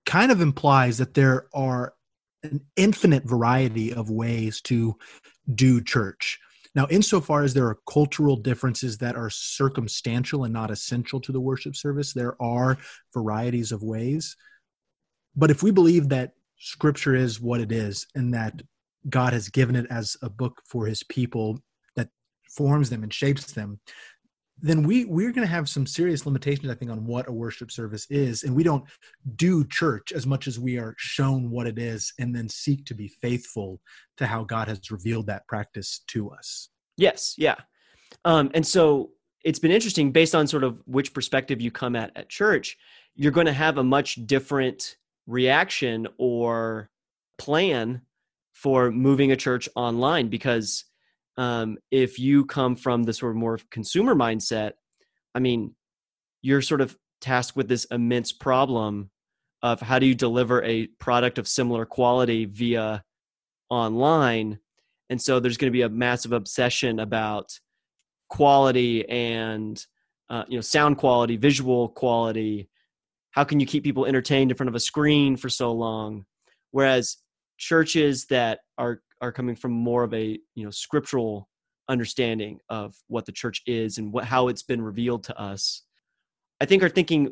kind 0.06 0.30
of 0.30 0.40
implies 0.40 0.98
that 0.98 1.14
there 1.14 1.46
are 1.52 1.94
an 2.42 2.60
infinite 2.76 3.24
variety 3.24 3.92
of 3.92 4.10
ways 4.10 4.60
to 4.62 4.96
do 5.54 5.80
church. 5.80 6.38
Now 6.74 6.86
insofar 6.90 7.42
as 7.42 7.54
there 7.54 7.66
are 7.66 7.78
cultural 7.88 8.36
differences 8.36 8.98
that 8.98 9.16
are 9.16 9.30
circumstantial 9.30 10.44
and 10.44 10.52
not 10.52 10.70
essential 10.70 11.20
to 11.20 11.32
the 11.32 11.40
worship 11.40 11.76
service 11.76 12.12
there 12.12 12.40
are 12.40 12.78
varieties 13.12 13.72
of 13.72 13.82
ways. 13.82 14.36
But 15.36 15.50
if 15.50 15.62
we 15.62 15.70
believe 15.70 16.08
that 16.08 16.32
scripture 16.58 17.14
is 17.14 17.40
what 17.40 17.60
it 17.60 17.72
is 17.72 18.06
and 18.14 18.32
that 18.34 18.62
God 19.08 19.32
has 19.32 19.48
given 19.48 19.76
it 19.76 19.86
as 19.90 20.16
a 20.22 20.30
book 20.30 20.62
for 20.66 20.86
his 20.86 21.02
people 21.02 21.58
that 21.96 22.08
forms 22.48 22.88
them 22.88 23.02
and 23.02 23.12
shapes 23.12 23.52
them, 23.52 23.80
then 24.62 24.84
we 24.84 25.04
we're 25.04 25.32
going 25.32 25.46
to 25.46 25.52
have 25.52 25.68
some 25.68 25.86
serious 25.86 26.24
limitations 26.24 26.70
i 26.70 26.74
think 26.74 26.90
on 26.90 27.04
what 27.04 27.28
a 27.28 27.32
worship 27.32 27.70
service 27.70 28.06
is 28.10 28.44
and 28.44 28.54
we 28.54 28.62
don't 28.62 28.84
do 29.36 29.64
church 29.66 30.12
as 30.12 30.26
much 30.26 30.46
as 30.46 30.58
we 30.58 30.78
are 30.78 30.94
shown 30.96 31.50
what 31.50 31.66
it 31.66 31.78
is 31.78 32.12
and 32.18 32.34
then 32.34 32.48
seek 32.48 32.84
to 32.86 32.94
be 32.94 33.08
faithful 33.08 33.80
to 34.16 34.26
how 34.26 34.44
god 34.44 34.68
has 34.68 34.90
revealed 34.90 35.26
that 35.26 35.46
practice 35.48 36.00
to 36.06 36.30
us. 36.30 36.70
Yes 36.96 37.34
yeah. 37.36 37.56
Um, 38.24 38.50
and 38.54 38.66
so 38.66 39.10
it's 39.44 39.58
been 39.58 39.72
interesting 39.72 40.12
based 40.12 40.34
on 40.34 40.46
sort 40.46 40.64
of 40.64 40.80
which 40.86 41.12
perspective 41.12 41.60
you 41.60 41.70
come 41.70 41.96
at 41.96 42.16
at 42.16 42.28
church 42.28 42.76
you're 43.14 43.32
going 43.32 43.46
to 43.46 43.52
have 43.52 43.78
a 43.78 43.84
much 43.84 44.14
different 44.26 44.96
reaction 45.26 46.06
or 46.18 46.88
plan 47.38 48.02
for 48.52 48.90
moving 48.90 49.32
a 49.32 49.36
church 49.36 49.68
online 49.74 50.28
because 50.28 50.84
um, 51.36 51.78
if 51.90 52.18
you 52.18 52.44
come 52.44 52.76
from 52.76 53.04
the 53.04 53.12
sort 53.12 53.30
of 53.30 53.36
more 53.36 53.58
consumer 53.70 54.14
mindset 54.14 54.72
i 55.34 55.38
mean 55.38 55.74
you're 56.42 56.62
sort 56.62 56.80
of 56.80 56.96
tasked 57.20 57.56
with 57.56 57.68
this 57.68 57.84
immense 57.86 58.32
problem 58.32 59.10
of 59.62 59.80
how 59.80 59.98
do 59.98 60.06
you 60.06 60.14
deliver 60.14 60.62
a 60.64 60.88
product 60.98 61.38
of 61.38 61.46
similar 61.46 61.86
quality 61.86 62.44
via 62.44 63.02
online. 63.70 64.58
And 65.08 65.20
so 65.20 65.40
there's 65.40 65.56
going 65.56 65.70
to 65.70 65.76
be 65.76 65.82
a 65.82 65.88
massive 65.88 66.32
obsession 66.32 66.98
about 66.98 67.58
quality 68.28 69.08
and 69.08 69.84
uh, 70.30 70.44
you 70.48 70.56
know 70.56 70.62
sound 70.62 70.98
quality 70.98 71.36
visual 71.36 71.88
quality. 71.88 72.68
How 73.30 73.44
can 73.44 73.60
you 73.60 73.66
keep 73.66 73.84
people 73.84 74.04
entertained 74.04 74.50
in 74.50 74.56
front 74.56 74.68
of 74.68 74.74
a 74.74 74.80
screen 74.80 75.36
for 75.36 75.48
so 75.48 75.72
long? 75.72 76.26
Whereas 76.70 77.18
churches 77.56 78.26
that 78.26 78.60
are 78.78 79.00
are 79.22 79.32
coming 79.32 79.56
from 79.56 79.72
more 79.72 80.02
of 80.02 80.12
a 80.12 80.38
you 80.54 80.64
know 80.64 80.70
scriptural 80.70 81.48
understanding 81.88 82.58
of 82.68 82.94
what 83.08 83.24
the 83.24 83.32
church 83.32 83.62
is 83.66 83.98
and 83.98 84.12
what 84.12 84.24
how 84.24 84.48
it's 84.48 84.62
been 84.62 84.82
revealed 84.82 85.24
to 85.24 85.38
us 85.40 85.82
i 86.60 86.66
think 86.66 86.82
are 86.82 86.88
thinking 86.88 87.30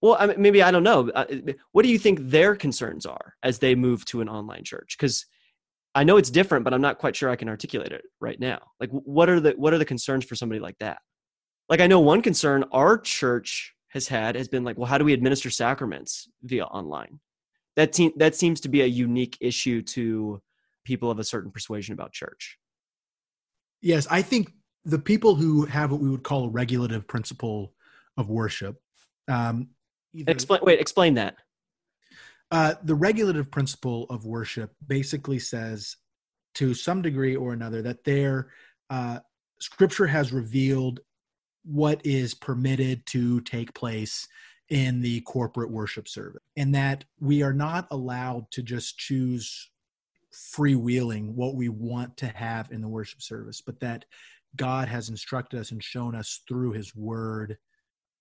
well 0.00 0.16
I 0.18 0.26
mean, 0.26 0.40
maybe 0.40 0.62
i 0.62 0.70
don't 0.70 0.82
know 0.82 1.10
uh, 1.10 1.26
what 1.72 1.82
do 1.82 1.88
you 1.88 1.98
think 1.98 2.18
their 2.22 2.56
concerns 2.56 3.06
are 3.06 3.34
as 3.42 3.58
they 3.58 3.74
move 3.74 4.04
to 4.06 4.20
an 4.20 4.28
online 4.28 4.64
church? 4.64 4.96
Because 4.98 5.26
i 5.94 6.02
know 6.02 6.16
it's 6.16 6.30
different 6.30 6.64
but 6.64 6.74
i'm 6.74 6.80
not 6.80 6.98
quite 6.98 7.14
sure 7.14 7.30
i 7.30 7.36
can 7.36 7.48
articulate 7.48 7.92
it 7.92 8.02
right 8.20 8.40
now. 8.40 8.60
Like 8.80 8.90
what 8.90 9.28
are 9.28 9.40
the 9.40 9.52
what 9.52 9.72
are 9.72 9.78
the 9.78 9.84
concerns 9.84 10.24
for 10.24 10.34
somebody 10.34 10.60
like 10.60 10.78
that? 10.80 10.98
Like 11.68 11.80
i 11.80 11.86
know 11.86 12.00
one 12.00 12.22
concern 12.22 12.64
our 12.72 12.98
church 12.98 13.74
has 13.92 14.08
had 14.08 14.36
has 14.36 14.48
been 14.48 14.64
like, 14.64 14.78
well, 14.78 14.86
how 14.86 14.98
do 14.98 15.04
we 15.04 15.12
administer 15.12 15.50
sacraments 15.50 16.28
via 16.42 16.64
online? 16.64 17.20
That 17.76 17.92
te- 17.92 18.14
that 18.16 18.34
seems 18.34 18.60
to 18.62 18.68
be 18.68 18.82
a 18.82 18.86
unique 18.86 19.36
issue 19.40 19.82
to 19.82 20.40
people 20.84 21.10
of 21.10 21.18
a 21.18 21.24
certain 21.24 21.50
persuasion 21.50 21.92
about 21.92 22.12
church. 22.12 22.58
Yes, 23.80 24.06
I 24.10 24.22
think 24.22 24.52
the 24.84 24.98
people 24.98 25.34
who 25.34 25.64
have 25.66 25.90
what 25.92 26.00
we 26.00 26.10
would 26.10 26.22
call 26.22 26.44
a 26.44 26.50
regulative 26.50 27.06
principle 27.06 27.74
of 28.16 28.28
worship. 28.28 28.80
Um, 29.28 29.68
either, 30.12 30.30
explain. 30.30 30.60
Wait, 30.62 30.80
explain 30.80 31.14
that. 31.14 31.36
Uh, 32.50 32.74
the 32.84 32.94
regulative 32.94 33.50
principle 33.50 34.06
of 34.10 34.26
worship 34.26 34.72
basically 34.86 35.38
says, 35.38 35.96
to 36.54 36.74
some 36.74 37.00
degree 37.00 37.34
or 37.34 37.54
another, 37.54 37.80
that 37.80 38.04
their 38.04 38.50
uh, 38.90 39.20
scripture 39.58 40.06
has 40.06 40.32
revealed 40.32 41.00
what 41.64 42.04
is 42.04 42.34
permitted 42.34 43.06
to 43.06 43.40
take 43.42 43.72
place 43.72 44.28
in 44.68 45.00
the 45.00 45.20
corporate 45.22 45.70
worship 45.70 46.08
service 46.08 46.42
and 46.56 46.74
that 46.74 47.04
we 47.20 47.42
are 47.42 47.52
not 47.52 47.86
allowed 47.90 48.50
to 48.50 48.62
just 48.62 48.98
choose 48.98 49.70
freewheeling 50.32 51.32
what 51.34 51.54
we 51.54 51.68
want 51.68 52.16
to 52.16 52.26
have 52.28 52.70
in 52.70 52.80
the 52.80 52.88
worship 52.88 53.20
service 53.20 53.60
but 53.60 53.78
that 53.80 54.04
god 54.56 54.88
has 54.88 55.08
instructed 55.08 55.60
us 55.60 55.70
and 55.70 55.82
shown 55.82 56.14
us 56.14 56.40
through 56.48 56.72
his 56.72 56.94
word 56.94 57.58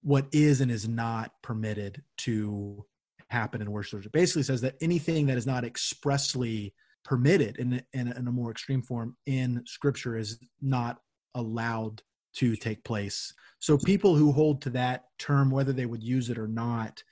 what 0.04 0.26
is 0.32 0.62
and 0.62 0.72
is 0.72 0.88
not 0.88 1.32
permitted 1.42 2.02
to 2.18 2.84
happen 3.30 3.62
in 3.62 3.72
worship 3.72 4.06
it 4.06 4.12
basically 4.12 4.44
says 4.44 4.62
that 4.62 4.76
anything 4.82 5.26
that 5.26 5.38
is 5.38 5.48
not 5.48 5.64
expressly 5.64 6.74
permitted 7.04 7.58
in, 7.58 7.82
in, 7.94 8.12
in 8.12 8.28
a 8.28 8.32
more 8.32 8.52
extreme 8.52 8.82
form 8.82 9.16
in 9.26 9.62
scripture 9.66 10.18
is 10.18 10.40
not 10.62 11.00
allowed 11.36 12.02
to 12.34 12.56
take 12.56 12.84
place. 12.84 13.34
So 13.60 13.78
people 13.78 14.16
who 14.16 14.32
hold 14.32 14.62
to 14.64 14.70
that 14.72 15.06
term, 15.20 15.52
whether 15.52 15.74
they 15.74 15.86
would 15.86 16.04
use 16.04 16.30
it 16.30 16.38
or 16.38 16.48
not, 16.48 17.04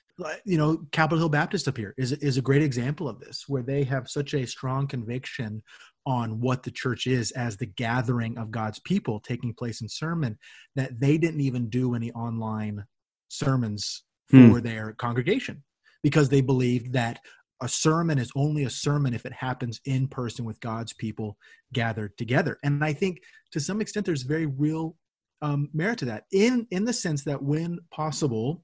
you 0.44 0.58
know, 0.58 0.82
Capitol 0.92 1.18
Hill 1.18 1.28
Baptist 1.28 1.68
up 1.68 1.76
here 1.76 1.94
is 1.96 2.12
is 2.12 2.36
a 2.36 2.42
great 2.42 2.62
example 2.62 3.08
of 3.08 3.20
this, 3.20 3.44
where 3.48 3.62
they 3.62 3.84
have 3.84 4.08
such 4.08 4.34
a 4.34 4.46
strong 4.46 4.86
conviction 4.86 5.62
on 6.06 6.40
what 6.40 6.62
the 6.62 6.70
church 6.70 7.06
is 7.06 7.30
as 7.32 7.56
the 7.56 7.66
gathering 7.66 8.38
of 8.38 8.50
God's 8.50 8.78
people 8.80 9.20
taking 9.20 9.52
place 9.52 9.80
in 9.80 9.88
sermon 9.88 10.38
that 10.74 10.98
they 10.98 11.18
didn't 11.18 11.40
even 11.40 11.68
do 11.68 11.94
any 11.94 12.10
online 12.12 12.84
sermons 13.28 14.04
hmm. 14.30 14.50
for 14.50 14.60
their 14.60 14.92
congregation 14.94 15.62
because 16.02 16.28
they 16.28 16.40
believed 16.40 16.92
that 16.92 17.20
a 17.62 17.68
sermon 17.68 18.18
is 18.18 18.32
only 18.34 18.64
a 18.64 18.70
sermon 18.70 19.12
if 19.12 19.26
it 19.26 19.32
happens 19.32 19.80
in 19.84 20.08
person 20.08 20.44
with 20.44 20.60
God's 20.60 20.94
people 20.94 21.36
gathered 21.72 22.16
together. 22.16 22.58
And 22.64 22.82
I 22.82 22.94
think 22.94 23.20
to 23.52 23.60
some 23.60 23.80
extent 23.80 24.06
there's 24.06 24.22
very 24.22 24.46
real 24.46 24.96
um, 25.42 25.68
merit 25.72 25.98
to 25.98 26.04
that 26.06 26.24
in 26.32 26.66
in 26.70 26.84
the 26.84 26.92
sense 26.92 27.24
that 27.24 27.42
when 27.42 27.78
possible 27.90 28.62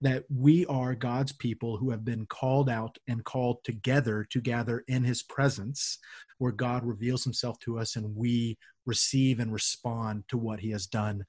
that 0.00 0.24
we 0.28 0.66
are 0.66 0.94
god's 0.94 1.32
people 1.32 1.76
who 1.76 1.90
have 1.90 2.04
been 2.04 2.26
called 2.26 2.68
out 2.68 2.96
and 3.08 3.24
called 3.24 3.58
together 3.64 4.26
to 4.30 4.40
gather 4.40 4.84
in 4.88 5.02
his 5.02 5.22
presence 5.22 5.98
where 6.38 6.52
god 6.52 6.84
reveals 6.84 7.24
himself 7.24 7.58
to 7.58 7.78
us 7.78 7.96
and 7.96 8.14
we 8.14 8.56
receive 8.84 9.40
and 9.40 9.52
respond 9.52 10.22
to 10.28 10.38
what 10.38 10.60
he 10.60 10.70
has 10.70 10.86
done 10.86 11.24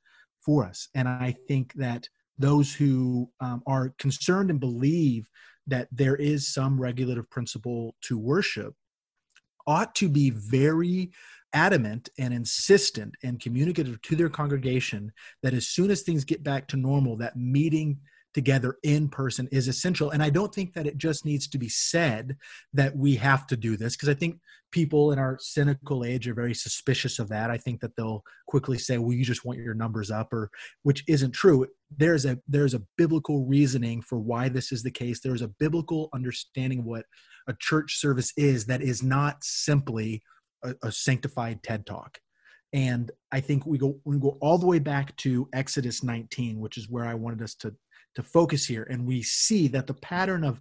for 0.46 0.64
us. 0.64 0.90
And 0.96 1.08
i 1.08 1.36
think 1.48 1.74
that 1.74 2.08
those 2.40 2.74
who 2.74 3.30
um, 3.40 3.64
are 3.66 3.94
concerned 3.98 4.50
and 4.50 4.60
believe 4.60 5.28
that 5.66 5.88
there 5.92 6.16
is 6.16 6.54
some 6.54 6.80
regulative 6.80 7.30
principle 7.30 7.96
to 8.02 8.18
worship 8.18 8.74
ought 9.66 9.94
to 9.96 10.08
be 10.08 10.30
very 10.30 11.12
adamant 11.54 12.10
and 12.20 12.34
insistent 12.34 13.16
and 13.24 13.40
communicative 13.40 14.02
to 14.02 14.16
their 14.16 14.30
congregation 14.30 15.12
that 15.44 15.54
as 15.54 15.68
soon 15.68 15.92
as 15.92 16.02
things 16.02 16.24
get 16.24 16.44
back 16.44 16.68
to 16.68 16.78
normal, 16.78 17.18
that 17.18 17.36
meeting 17.36 18.00
together 18.38 18.78
in 18.84 19.10
person 19.10 19.50
is 19.52 19.68
essential. 19.68 20.12
And 20.12 20.22
I 20.22 20.30
don't 20.30 20.54
think 20.54 20.76
that 20.76 20.86
it 20.86 21.00
just 21.00 21.26
needs 21.26 21.48
to 21.48 21.58
be 21.58 21.70
said 21.70 22.38
that 22.72 22.96
we 22.96 23.16
have 23.16 23.48
to 23.48 23.58
do 23.58 23.76
this 23.76 23.96
because 23.96 24.10
I 24.10 24.14
think 24.14 24.38
people 24.72 25.12
in 25.12 25.18
our 25.18 25.40
cynical 25.42 26.06
age 26.06 26.28
are 26.28 26.36
very 26.36 26.54
suspicious 26.54 27.18
of 27.18 27.30
that. 27.30 27.50
I 27.50 27.58
think 27.58 27.82
that 27.82 27.96
they'll 27.96 28.22
quickly 28.48 28.78
say, 28.78 29.00
"Well, 29.00 29.14
you 29.14 29.26
just 29.26 29.44
want 29.44 29.58
your 29.58 29.74
numbers 29.74 30.12
up," 30.12 30.32
or 30.32 30.52
which 30.84 31.04
isn't 31.08 31.32
true. 31.32 31.66
There's 31.90 32.26
a 32.26 32.38
there's 32.48 32.76
a 32.76 32.84
biblical 32.96 33.44
reasoning 33.48 34.04
for 34.04 34.20
why 34.20 34.50
this 34.50 34.72
is 34.72 34.84
the 34.84 34.92
case. 34.92 35.20
There's 35.20 35.42
a 35.42 35.48
biblical 35.48 36.10
understanding 36.14 36.80
of 36.80 36.86
what 36.86 37.06
a 37.48 37.56
church 37.60 37.98
service 37.98 38.32
is 38.38 38.68
that 38.68 38.84
is 38.84 39.02
not 39.02 39.38
simply 39.42 40.22
a, 40.64 40.76
a 40.84 40.92
sanctified 40.92 41.64
TED 41.64 41.88
talk. 41.88 42.20
And 42.72 43.10
I 43.32 43.40
think 43.40 43.66
we 43.66 43.80
go 43.80 44.00
we 44.06 44.20
go 44.20 44.38
all 44.42 44.60
the 44.60 44.68
way 44.68 44.78
back 44.78 45.16
to 45.18 45.50
Exodus 45.54 46.04
19, 46.04 46.60
which 46.60 46.78
is 46.78 46.88
where 46.88 47.06
I 47.06 47.16
wanted 47.16 47.42
us 47.42 47.56
to 47.56 47.74
to 48.18 48.24
focus 48.24 48.66
here, 48.66 48.82
and 48.90 49.06
we 49.06 49.22
see 49.22 49.68
that 49.68 49.86
the 49.86 49.94
pattern 49.94 50.44
of 50.44 50.60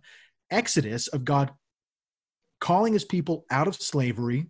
Exodus 0.50 1.08
of 1.08 1.24
God 1.24 1.50
calling 2.60 2.92
his 2.92 3.06
people 3.06 3.46
out 3.50 3.66
of 3.66 3.76
slavery, 3.76 4.46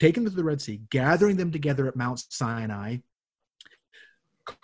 taking 0.00 0.24
them 0.24 0.32
to 0.32 0.36
the 0.36 0.44
Red 0.44 0.62
Sea, 0.62 0.80
gathering 0.88 1.36
them 1.36 1.52
together 1.52 1.86
at 1.86 1.94
Mount 1.94 2.24
Sinai, 2.30 2.96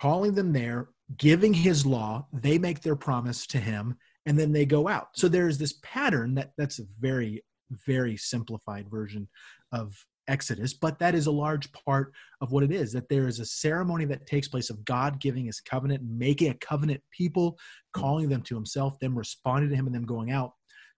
calling 0.01 0.33
them 0.33 0.51
there, 0.51 0.89
giving 1.15 1.53
his 1.53 1.85
law, 1.85 2.25
they 2.33 2.57
make 2.57 2.81
their 2.81 2.95
promise 2.95 3.45
to 3.45 3.59
him, 3.59 3.95
and 4.25 4.37
then 4.37 4.51
they 4.51 4.65
go 4.65 4.87
out. 4.87 5.09
So 5.13 5.27
there's 5.27 5.59
this 5.59 5.79
pattern 5.83 6.33
that 6.35 6.53
that's 6.57 6.79
a 6.79 6.87
very, 6.99 7.43
very 7.69 8.17
simplified 8.17 8.89
version 8.89 9.27
of 9.71 10.03
Exodus, 10.27 10.73
but 10.73 10.99
that 10.99 11.15
is 11.15 11.27
a 11.27 11.31
large 11.31 11.71
part 11.71 12.13
of 12.41 12.51
what 12.51 12.63
it 12.63 12.71
is 12.71 12.91
that 12.93 13.09
there 13.09 13.27
is 13.27 13.39
a 13.39 13.45
ceremony 13.45 14.05
that 14.05 14.25
takes 14.25 14.47
place 14.47 14.69
of 14.69 14.83
God 14.85 15.19
giving 15.19 15.45
his 15.45 15.61
covenant, 15.61 16.03
making 16.03 16.49
a 16.49 16.55
covenant 16.55 17.01
people, 17.11 17.57
calling 17.93 18.29
them 18.29 18.41
to 18.43 18.55
himself, 18.55 18.99
them 18.99 19.17
responding 19.17 19.69
to 19.69 19.75
him, 19.75 19.85
and 19.85 19.95
them 19.95 20.05
going 20.05 20.31
out. 20.31 20.53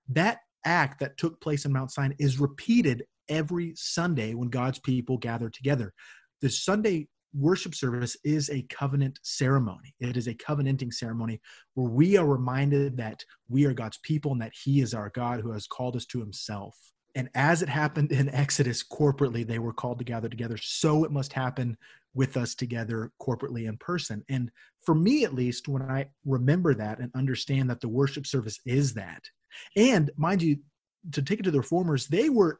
That 0.09 0.39
act 0.65 0.99
that 0.99 1.17
took 1.17 1.39
place 1.41 1.65
in 1.65 1.73
Mount 1.73 1.91
Sinai 1.91 2.15
is 2.19 2.39
repeated 2.39 3.03
every 3.29 3.73
Sunday 3.75 4.33
when 4.33 4.49
God's 4.49 4.79
people 4.79 5.17
gather 5.17 5.49
together. 5.49 5.93
The 6.41 6.49
Sunday 6.49 7.07
worship 7.33 7.75
service 7.75 8.17
is 8.23 8.49
a 8.49 8.63
covenant 8.63 9.19
ceremony. 9.23 9.93
It 9.99 10.17
is 10.17 10.27
a 10.27 10.33
covenanting 10.33 10.91
ceremony 10.91 11.41
where 11.75 11.89
we 11.89 12.17
are 12.17 12.25
reminded 12.25 12.97
that 12.97 13.23
we 13.49 13.65
are 13.65 13.73
God's 13.73 13.99
people 13.99 14.31
and 14.31 14.41
that 14.41 14.53
He 14.53 14.81
is 14.81 14.93
our 14.93 15.09
God 15.09 15.41
who 15.41 15.51
has 15.51 15.67
called 15.67 15.95
us 15.95 16.05
to 16.07 16.19
Himself. 16.19 16.75
And 17.17 17.29
as 17.33 17.63
it 17.63 17.69
happened 17.69 18.11
in 18.11 18.29
Exodus 18.29 18.83
corporately, 18.83 19.45
they 19.45 19.57
were 19.57 19.73
called 19.73 19.97
to 19.97 20.05
gather 20.05 20.29
together. 20.29 20.55
So 20.61 21.03
it 21.03 21.11
must 21.11 21.33
happen 21.33 21.75
with 22.13 22.37
us 22.37 22.53
together 22.53 23.11
corporately 23.19 23.67
in 23.67 23.75
person. 23.77 24.23
And 24.29 24.51
for 24.85 24.93
me, 24.93 25.23
at 25.23 25.33
least, 25.33 25.67
when 25.67 25.81
I 25.81 26.05
remember 26.25 26.75
that 26.75 26.99
and 26.99 27.11
understand 27.15 27.71
that 27.71 27.81
the 27.81 27.89
worship 27.89 28.27
service 28.27 28.59
is 28.67 28.93
that, 28.93 29.23
and 29.75 30.11
mind 30.15 30.43
you, 30.43 30.57
to 31.13 31.23
take 31.23 31.39
it 31.39 31.43
to 31.43 31.51
the 31.51 31.57
reformers, 31.57 32.05
they 32.05 32.29
were 32.29 32.59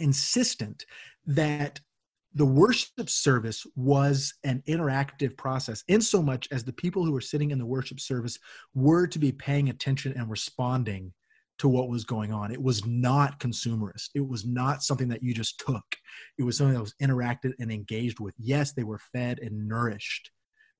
insistent 0.00 0.84
that 1.26 1.78
the 2.34 2.44
worship 2.44 3.08
service 3.08 3.64
was 3.76 4.34
an 4.42 4.64
interactive 4.66 5.36
process 5.36 5.84
in 5.86 6.00
so 6.00 6.20
much 6.20 6.48
as 6.50 6.64
the 6.64 6.72
people 6.72 7.04
who 7.04 7.12
were 7.12 7.20
sitting 7.20 7.52
in 7.52 7.58
the 7.58 7.64
worship 7.64 8.00
service 8.00 8.36
were 8.74 9.06
to 9.06 9.20
be 9.20 9.30
paying 9.30 9.68
attention 9.68 10.12
and 10.16 10.28
responding 10.28 11.12
to 11.58 11.68
what 11.68 11.88
was 11.88 12.04
going 12.04 12.32
on. 12.32 12.52
It 12.52 12.62
was 12.62 12.84
not 12.86 13.40
consumerist. 13.40 14.10
It 14.14 14.26
was 14.26 14.44
not 14.44 14.82
something 14.82 15.08
that 15.08 15.22
you 15.22 15.32
just 15.32 15.58
took. 15.58 15.84
It 16.38 16.42
was 16.42 16.56
something 16.56 16.74
that 16.74 16.80
was 16.80 16.94
interacted 17.00 17.52
and 17.58 17.72
engaged 17.72 18.20
with. 18.20 18.34
Yes 18.38 18.72
they 18.72 18.84
were 18.84 19.00
fed 19.12 19.38
and 19.40 19.68
nourished 19.68 20.30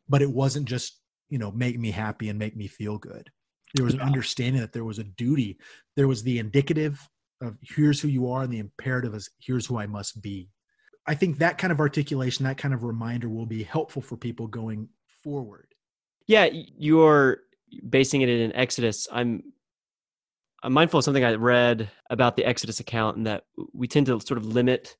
but 0.08 0.22
it 0.22 0.30
wasn't 0.30 0.66
just 0.66 1.00
you 1.28 1.38
know 1.38 1.50
make 1.50 1.78
me 1.78 1.90
happy 1.90 2.28
and 2.28 2.38
make 2.38 2.56
me 2.56 2.66
feel 2.66 2.98
good. 2.98 3.30
There 3.74 3.84
was 3.84 3.94
an 3.94 4.00
understanding 4.00 4.60
that 4.60 4.72
there 4.72 4.84
was 4.84 4.98
a 4.98 5.04
duty. 5.04 5.58
There 5.96 6.08
was 6.08 6.22
the 6.22 6.38
indicative 6.38 6.98
of 7.42 7.58
here's 7.60 8.00
who 8.00 8.08
you 8.08 8.30
are 8.30 8.42
and 8.42 8.52
the 8.52 8.58
imperative 8.58 9.14
is 9.14 9.28
here's 9.38 9.66
who 9.66 9.78
i 9.78 9.86
must 9.86 10.22
be. 10.22 10.48
I 11.06 11.14
think 11.14 11.38
that 11.38 11.58
kind 11.58 11.72
of 11.72 11.80
articulation, 11.80 12.44
that 12.44 12.58
kind 12.58 12.72
of 12.72 12.82
reminder 12.82 13.28
will 13.28 13.46
be 13.46 13.62
helpful 13.62 14.02
for 14.02 14.16
people 14.16 14.46
going 14.46 14.88
forward. 15.22 15.68
Yeah, 16.26 16.48
you're 16.50 17.38
basing 17.88 18.22
it 18.22 18.28
in 18.28 18.54
Exodus. 18.56 19.06
I'm 19.12 19.42
I'm 20.66 20.72
mindful 20.72 20.98
of 20.98 21.04
something 21.04 21.24
I 21.24 21.34
read 21.34 21.88
about 22.10 22.34
the 22.34 22.44
Exodus 22.44 22.80
account 22.80 23.16
and 23.16 23.24
that 23.28 23.44
we 23.72 23.86
tend 23.86 24.06
to 24.06 24.18
sort 24.18 24.36
of 24.36 24.46
limit 24.46 24.96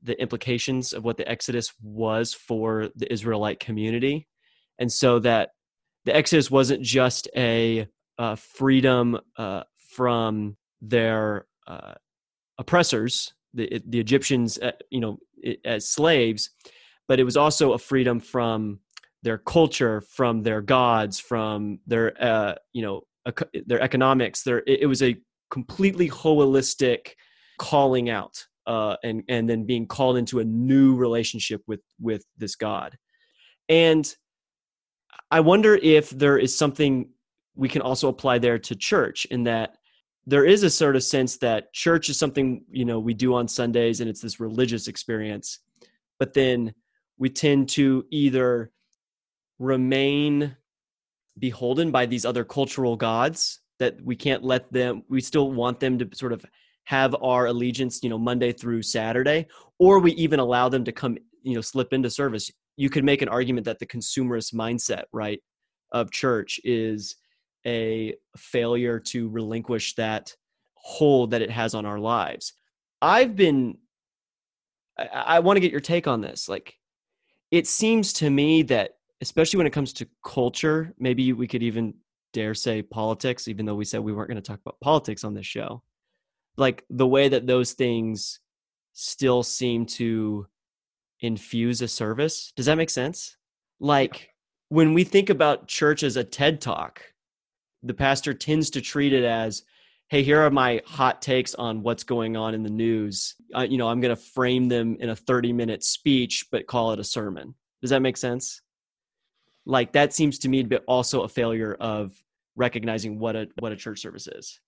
the 0.00 0.18
implications 0.22 0.92
of 0.92 1.02
what 1.02 1.16
the 1.16 1.28
Exodus 1.28 1.74
was 1.82 2.32
for 2.32 2.90
the 2.94 3.12
Israelite 3.12 3.58
community. 3.58 4.28
And 4.78 4.92
so 4.92 5.18
that 5.18 5.50
the 6.04 6.14
Exodus 6.14 6.52
wasn't 6.52 6.82
just 6.82 7.28
a 7.36 7.88
uh, 8.16 8.36
freedom 8.36 9.18
uh, 9.36 9.64
from 9.90 10.56
their 10.80 11.48
uh, 11.66 11.94
oppressors, 12.58 13.34
the 13.54 13.82
the 13.88 13.98
Egyptians, 13.98 14.56
uh, 14.58 14.70
you 14.90 15.00
know, 15.00 15.18
as 15.64 15.88
slaves, 15.88 16.50
but 17.08 17.18
it 17.18 17.24
was 17.24 17.36
also 17.36 17.72
a 17.72 17.78
freedom 17.78 18.20
from 18.20 18.78
their 19.24 19.38
culture, 19.38 20.00
from 20.00 20.44
their 20.44 20.60
gods, 20.60 21.18
from 21.18 21.80
their 21.88 22.14
uh, 22.22 22.54
you 22.72 22.82
know 22.82 23.02
their 23.66 23.80
economics. 23.80 24.42
Their 24.42 24.62
it, 24.66 24.86
was 24.86 25.02
a 25.02 25.16
completely 25.50 26.08
holistic 26.08 27.12
calling 27.58 28.10
out 28.10 28.44
uh, 28.66 28.96
and 29.02 29.22
and 29.28 29.48
then 29.48 29.64
being 29.64 29.86
called 29.86 30.16
into 30.16 30.40
a 30.40 30.44
new 30.44 30.94
relationship 30.96 31.62
with 31.66 31.80
with 32.00 32.24
this 32.36 32.56
God. 32.56 32.96
And 33.68 34.12
I 35.30 35.40
wonder 35.40 35.74
if 35.74 36.10
there 36.10 36.38
is 36.38 36.56
something 36.56 37.10
we 37.54 37.68
can 37.68 37.82
also 37.82 38.08
apply 38.08 38.38
there 38.38 38.58
to 38.58 38.74
church 38.74 39.26
in 39.26 39.44
that 39.44 39.76
there 40.26 40.44
is 40.44 40.62
a 40.62 40.70
sort 40.70 40.94
of 40.94 41.02
sense 41.02 41.38
that 41.38 41.72
church 41.72 42.08
is 42.08 42.18
something 42.18 42.62
you 42.70 42.84
know 42.84 43.00
we 43.00 43.14
do 43.14 43.34
on 43.34 43.48
sundays 43.48 44.00
and 44.00 44.08
it's 44.08 44.20
this 44.20 44.38
religious 44.38 44.86
experience 44.86 45.58
but 46.18 46.34
then 46.34 46.72
we 47.18 47.28
tend 47.28 47.68
to 47.68 48.04
either 48.10 48.70
remain 49.58 50.56
beholden 51.38 51.90
by 51.90 52.06
these 52.06 52.24
other 52.24 52.44
cultural 52.44 52.96
gods 52.96 53.60
that 53.78 54.00
we 54.02 54.16
can't 54.16 54.42
let 54.42 54.70
them 54.72 55.02
we 55.08 55.20
still 55.20 55.52
want 55.52 55.80
them 55.80 55.98
to 55.98 56.08
sort 56.12 56.32
of 56.32 56.44
have 56.84 57.14
our 57.22 57.46
allegiance 57.46 58.02
you 58.02 58.08
know 58.08 58.18
monday 58.18 58.52
through 58.52 58.82
saturday 58.82 59.46
or 59.78 59.98
we 59.98 60.12
even 60.12 60.40
allow 60.40 60.68
them 60.68 60.84
to 60.84 60.92
come 60.92 61.16
you 61.42 61.54
know 61.54 61.60
slip 61.60 61.92
into 61.92 62.10
service 62.10 62.50
you 62.76 62.88
could 62.88 63.04
make 63.04 63.22
an 63.22 63.28
argument 63.28 63.64
that 63.64 63.78
the 63.78 63.86
consumerist 63.86 64.54
mindset 64.54 65.04
right 65.12 65.40
of 65.92 66.10
church 66.10 66.60
is 66.64 67.16
a 67.66 68.14
failure 68.36 68.98
to 68.98 69.28
relinquish 69.28 69.94
that 69.94 70.34
hold 70.74 71.32
that 71.32 71.42
it 71.42 71.50
has 71.50 71.74
on 71.74 71.84
our 71.84 71.98
lives. 71.98 72.54
I've 73.02 73.36
been, 73.36 73.78
I, 74.98 75.06
I 75.26 75.38
want 75.40 75.56
to 75.56 75.60
get 75.60 75.72
your 75.72 75.80
take 75.80 76.06
on 76.06 76.20
this. 76.20 76.48
Like, 76.48 76.74
it 77.50 77.66
seems 77.66 78.12
to 78.14 78.30
me 78.30 78.62
that, 78.64 78.92
especially 79.20 79.58
when 79.58 79.66
it 79.66 79.72
comes 79.72 79.92
to 79.94 80.08
culture, 80.24 80.94
maybe 80.98 81.32
we 81.32 81.46
could 81.46 81.62
even 81.62 81.94
dare 82.32 82.54
say 82.54 82.82
politics, 82.82 83.48
even 83.48 83.66
though 83.66 83.74
we 83.74 83.84
said 83.84 84.00
we 84.00 84.12
weren't 84.12 84.28
going 84.28 84.40
to 84.40 84.46
talk 84.46 84.60
about 84.60 84.80
politics 84.80 85.24
on 85.24 85.34
this 85.34 85.46
show. 85.46 85.82
Like, 86.56 86.84
the 86.90 87.06
way 87.06 87.28
that 87.28 87.46
those 87.46 87.72
things 87.72 88.40
still 88.92 89.42
seem 89.42 89.86
to 89.86 90.46
infuse 91.20 91.82
a 91.82 91.88
service. 91.88 92.52
Does 92.56 92.66
that 92.66 92.76
make 92.76 92.90
sense? 92.90 93.36
Like, 93.80 94.30
when 94.68 94.92
we 94.92 95.04
think 95.04 95.30
about 95.30 95.68
church 95.68 96.02
as 96.02 96.16
a 96.16 96.24
TED 96.24 96.60
talk, 96.60 97.02
the 97.82 97.94
pastor 97.94 98.34
tends 98.34 98.70
to 98.70 98.80
treat 98.80 99.12
it 99.12 99.24
as 99.24 99.62
hey 100.08 100.22
here 100.22 100.40
are 100.40 100.50
my 100.50 100.80
hot 100.86 101.20
takes 101.22 101.54
on 101.54 101.82
what's 101.82 102.02
going 102.02 102.36
on 102.36 102.54
in 102.54 102.62
the 102.62 102.70
news 102.70 103.36
uh, 103.56 103.60
you 103.60 103.78
know 103.78 103.88
i'm 103.88 104.00
going 104.00 104.14
to 104.14 104.20
frame 104.20 104.68
them 104.68 104.96
in 105.00 105.10
a 105.10 105.16
30 105.16 105.52
minute 105.52 105.84
speech 105.84 106.46
but 106.50 106.66
call 106.66 106.92
it 106.92 106.98
a 106.98 107.04
sermon 107.04 107.54
does 107.80 107.90
that 107.90 108.02
make 108.02 108.16
sense 108.16 108.62
like 109.68 109.92
that 109.92 110.12
seems 110.12 110.38
to 110.40 110.48
me 110.48 110.62
to 110.62 110.68
be 110.68 110.76
also 110.78 111.22
a 111.22 111.28
failure 111.28 111.74
of 111.78 112.20
recognizing 112.56 113.18
what 113.20 113.36
a 113.36 113.46
what 113.60 113.70
a 113.70 113.76
church 113.76 114.00
service 114.00 114.26
is. 114.26 114.58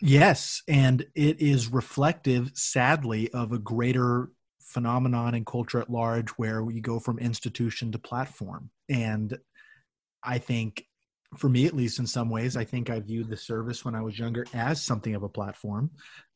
Yes 0.00 0.62
and 0.68 1.04
it 1.16 1.40
is 1.40 1.72
reflective 1.72 2.52
sadly 2.54 3.32
of 3.32 3.52
a 3.52 3.58
greater 3.58 4.30
phenomenon 4.60 5.34
in 5.34 5.44
culture 5.44 5.80
at 5.80 5.90
large 5.90 6.30
where 6.30 6.62
we 6.62 6.80
go 6.80 7.00
from 7.00 7.18
institution 7.18 7.90
to 7.90 7.98
platform. 7.98 8.70
And 8.88 9.36
i 10.22 10.38
think 10.38 10.84
for 11.36 11.48
me 11.48 11.66
at 11.66 11.74
least 11.74 11.98
in 11.98 12.06
some 12.06 12.30
ways 12.30 12.56
i 12.56 12.64
think 12.64 12.88
i 12.88 13.00
viewed 13.00 13.28
the 13.28 13.36
service 13.36 13.84
when 13.84 13.94
i 13.94 14.00
was 14.00 14.18
younger 14.18 14.46
as 14.54 14.80
something 14.80 15.14
of 15.14 15.22
a 15.22 15.28
platform. 15.28 15.90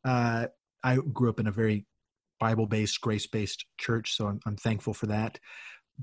Uh, 0.05 0.47
i 0.83 0.97
grew 0.97 1.31
up 1.31 1.41
in 1.41 1.47
a 1.47 1.53
very 1.53 1.87
bible-based 2.41 3.01
grace-based 3.01 3.65
church 3.79 4.15
so 4.15 4.27
I'm, 4.27 4.41
I'm, 4.47 4.57
thankful 4.57 4.95
for 4.95 5.07
that 5.07 5.39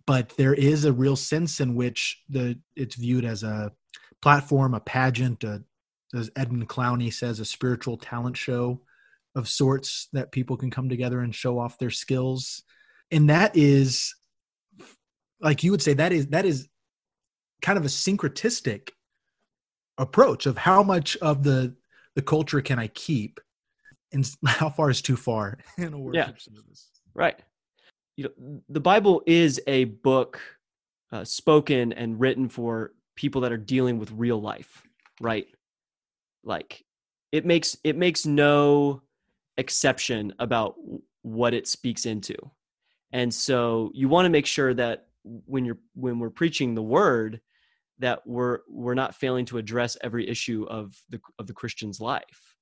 but 0.06 0.30
there 0.38 0.54
is 0.54 0.86
a 0.86 0.94
real 0.94 1.16
sense 1.16 1.60
in 1.60 1.76
which 1.76 2.22
the 2.30 2.60
it's 2.76 2.96
viewed 2.96 3.26
as 3.26 3.44
a 3.44 3.72
platform 4.22 4.74
a 4.74 4.80
pageant 4.80 5.44
a, 5.44 5.64
as 6.16 6.30
edmund 6.36 6.68
clowney 6.68 7.14
says 7.14 7.40
a 7.40 7.46
spiritual 7.46 7.98
talent 7.98 8.38
show 8.38 8.82
of 9.36 9.48
sorts 9.48 10.08
that 10.14 10.32
people 10.32 10.58
can 10.58 10.72
come 10.72 10.90
together 10.90 11.20
and 11.20 11.36
show 11.36 11.60
off 11.60 11.78
their 11.78 11.90
skills 11.90 12.64
and 13.12 13.30
that 13.30 13.56
is 13.56 14.16
like 15.42 15.64
you 15.64 15.72
would 15.72 15.82
say 15.82 15.94
that 15.94 16.12
is 16.12 16.28
that 16.28 16.46
is 16.46 16.68
kind 17.62 17.78
of 17.78 17.86
a 17.86 17.90
syncretistic 17.90 18.90
approach 19.98 20.46
of 20.46 20.58
how 20.58 20.84
much 20.84 21.16
of 21.18 21.44
the 21.44 21.76
the 22.16 22.22
culture 22.22 22.62
can 22.62 22.80
I 22.80 22.88
keep 22.88 23.40
and 24.12 24.30
how 24.46 24.70
far 24.70 24.90
is 24.90 25.02
too 25.02 25.16
far 25.16 25.58
in 25.78 25.94
a 25.94 26.00
worship 26.00 26.28
yeah. 26.28 26.54
service. 26.54 26.90
Right. 27.14 27.40
You 28.18 28.26
know, 28.26 28.62
the 28.70 28.80
Bible 28.80 29.24
is 29.26 29.62
a 29.68 29.86
book 29.86 30.40
uh, 31.12 31.24
spoken 31.24 31.94
and 31.94 32.20
written 32.20 32.50
for 32.50 32.94
people 33.16 33.42
that 33.42 33.52
are 33.52 33.58
dealing 33.58 34.00
with 34.00 34.12
real 34.12 34.42
life, 34.42 34.84
right? 35.20 35.48
Like 36.44 36.86
it 37.32 37.46
makes 37.46 37.78
it 37.84 37.98
makes 37.98 38.26
no 38.26 39.02
exception 39.58 40.34
about 40.40 40.76
what 41.22 41.54
it 41.54 41.68
speaks 41.68 42.06
into 42.06 42.36
and 43.12 43.34
so 43.34 43.92
you 43.94 44.08
want 44.10 44.26
to 44.26 44.30
make 44.30 44.46
sure 44.46 44.74
that 44.74 45.08
when 45.24 45.66
you're 45.66 45.78
when 45.94 46.20
we're 46.20 46.30
preaching 46.30 46.76
the 46.76 46.84
word 46.84 47.42
that 48.00 48.26
we're 48.26 48.60
we're 48.70 48.94
not 48.94 49.16
failing 49.16 49.46
to 49.46 49.58
address 49.58 49.98
every 50.02 50.28
issue 50.28 50.66
of 50.70 50.96
the 51.10 51.20
of 51.40 51.48
the 51.48 51.54
christian's 51.54 52.00
life 52.00 52.56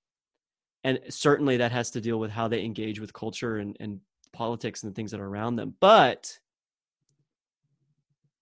and 0.84 1.00
certainly 1.10 1.58
that 1.58 1.72
has 1.72 1.92
to 1.92 2.02
deal 2.02 2.20
with 2.20 2.32
how 2.32 2.48
they 2.48 2.64
engage 2.64 3.00
with 3.00 3.14
culture 3.14 3.58
and, 3.58 3.78
and 3.80 4.00
politics 4.34 4.84
and 4.84 4.92
the 4.92 4.96
things 4.96 5.12
that 5.12 5.20
are 5.20 5.28
around 5.28 5.56
them 5.56 5.74
but 5.80 6.38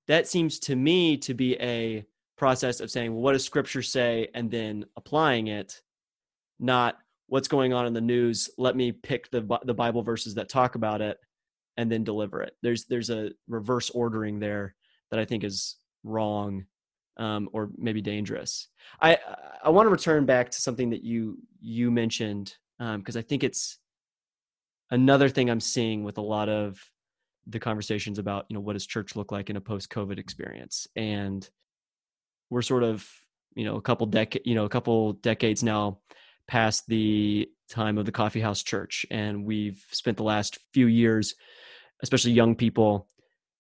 that 0.08 0.27
seems 0.27 0.60
to 0.60 0.75
me 0.75 1.17
to 1.17 1.34
be 1.34 1.56
a 1.62 2.04
process 2.38 2.80
of 2.80 2.89
saying 2.89 3.13
well 3.13 3.21
what 3.21 3.34
does 3.34 3.45
scripture 3.45 3.84
say? 3.84 4.27
and 4.34 4.49
then 4.49 4.86
applying 4.95 5.47
it 5.47 5.82
not 6.60 6.97
what's 7.32 7.47
going 7.47 7.71
on 7.71 7.86
in 7.86 7.93
the 7.93 8.01
news? 8.01 8.49
Let 8.58 8.75
me 8.75 8.91
pick 8.91 9.32
the 9.32 9.41
the 9.63 9.73
bible 9.73 10.04
verses 10.04 10.36
that 10.36 10.49
talk 10.49 10.75
about 10.75 11.01
it 11.01 11.17
and 11.77 11.89
then 11.89 12.04
deliver 12.04 12.41
it. 12.41 12.58
There's 12.62 12.86
there's 12.86 13.10
a 13.10 13.32
reverse 13.47 13.89
ordering 13.89 14.39
there 14.39 14.75
that 15.10 15.19
i 15.19 15.25
think 15.25 15.43
is 15.43 15.77
wrong 16.04 16.65
um, 17.17 17.49
or 17.54 17.69
maybe 17.77 18.01
dangerous. 18.01 18.67
I 19.01 19.17
i 19.63 19.69
want 19.69 19.86
to 19.86 19.91
return 19.91 20.25
back 20.25 20.51
to 20.51 20.62
something 20.62 20.89
that 20.89 21.04
you 21.04 21.38
you 21.62 21.89
mentioned 21.89 22.56
because 22.77 23.15
um, 23.15 23.19
i 23.19 23.21
think 23.21 23.43
it's 23.43 23.77
another 24.91 25.30
thing 25.30 25.49
i'm 25.49 25.60
seeing 25.60 26.04
with 26.04 26.17
a 26.17 26.21
lot 26.21 26.49
of 26.49 26.80
the 27.47 27.60
conversations 27.60 28.19
about 28.19 28.45
you 28.49 28.54
know 28.54 28.60
what 28.60 28.73
does 28.73 28.86
church 28.86 29.15
look 29.15 29.32
like 29.32 29.49
in 29.49 29.56
a 29.56 29.62
post 29.62 29.89
covid 29.89 30.17
experience? 30.17 30.88
And 30.95 31.47
we're 32.49 32.62
sort 32.62 32.84
of 32.84 33.08
you 33.56 33.65
know 33.65 33.75
a 33.75 33.82
couple 33.82 34.06
decade 34.08 34.43
you 34.45 34.56
know 34.56 34.65
a 34.65 34.69
couple 34.69 35.13
decades 35.13 35.63
now 35.63 35.99
past 36.47 36.86
the 36.88 37.49
time 37.69 37.97
of 37.97 38.06
the 38.06 38.12
coffee 38.12 38.41
house 38.41 38.62
church. 38.62 39.06
And 39.10 39.45
we've 39.45 39.86
spent 39.91 40.17
the 40.17 40.23
last 40.23 40.60
few 40.73 40.88
years 40.88 41.36
especially 42.04 42.32
young 42.32 42.56
people 42.56 43.08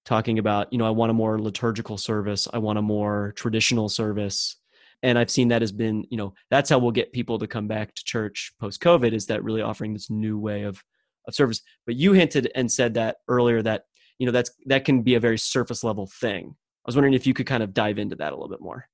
talking 0.03 0.39
about 0.39 0.71
you 0.73 0.79
know 0.79 0.87
i 0.87 0.89
want 0.89 1.11
a 1.11 1.13
more 1.13 1.39
liturgical 1.39 1.97
service. 1.97 2.47
I 2.51 2.57
want 2.59 2.79
a 2.79 2.83
more 2.83 3.33
traditional 3.35 3.89
service. 3.89 4.57
And 5.03 5.17
i've 5.17 5.31
seen 5.31 5.47
that 5.47 5.63
has 5.63 5.71
been 5.71 6.05
you 6.11 6.17
know 6.17 6.35
that's 6.51 6.69
how 6.69 6.77
we'll 6.77 6.91
get 6.91 7.13
people 7.13 7.39
to 7.39 7.47
come 7.47 7.67
back 7.67 7.95
to 7.95 8.03
church 8.03 8.53
post 8.59 8.79
covid 8.79 9.13
is 9.13 9.25
that 9.27 9.43
really 9.43 9.61
offering 9.61 9.93
this 9.93 10.11
new 10.11 10.37
way 10.37 10.63
of 10.63 10.83
of 11.27 11.35
service. 11.35 11.61
But 11.85 11.95
you 11.95 12.13
hinted 12.13 12.51
and 12.55 12.71
said 12.71 12.93
that 12.95 13.17
earlier 13.27 13.61
that 13.63 13.83
you 14.19 14.25
know 14.25 14.31
that's 14.31 14.51
that 14.65 14.85
can 14.85 15.01
be 15.01 15.15
a 15.15 15.19
very 15.19 15.37
surface 15.37 15.83
level 15.83 16.07
thing. 16.19 16.55
I 16.55 16.87
was 16.87 16.95
wondering 16.95 17.13
if 17.13 17.27
you 17.27 17.33
could 17.33 17.45
kind 17.45 17.63
of 17.63 17.73
dive 17.73 17.99
into 17.99 18.15
that 18.17 18.33
a 18.33 18.35
little 18.35 18.49
bit 18.49 18.61
more. 18.61 18.85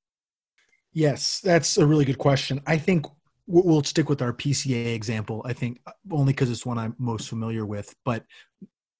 Yes 0.93 1.39
that's 1.41 1.77
a 1.77 1.85
really 1.85 2.05
good 2.05 2.17
question. 2.17 2.61
I 2.65 2.77
think 2.77 3.05
we'll 3.47 3.83
stick 3.83 4.09
with 4.09 4.21
our 4.21 4.33
pca 4.33 4.93
example 4.93 5.41
i 5.45 5.53
think 5.53 5.79
only 6.11 6.33
because 6.33 6.51
it's 6.51 6.65
one 6.65 6.77
i'm 6.77 6.93
most 6.99 7.29
familiar 7.29 7.65
with. 7.65 7.95
But 8.03 8.25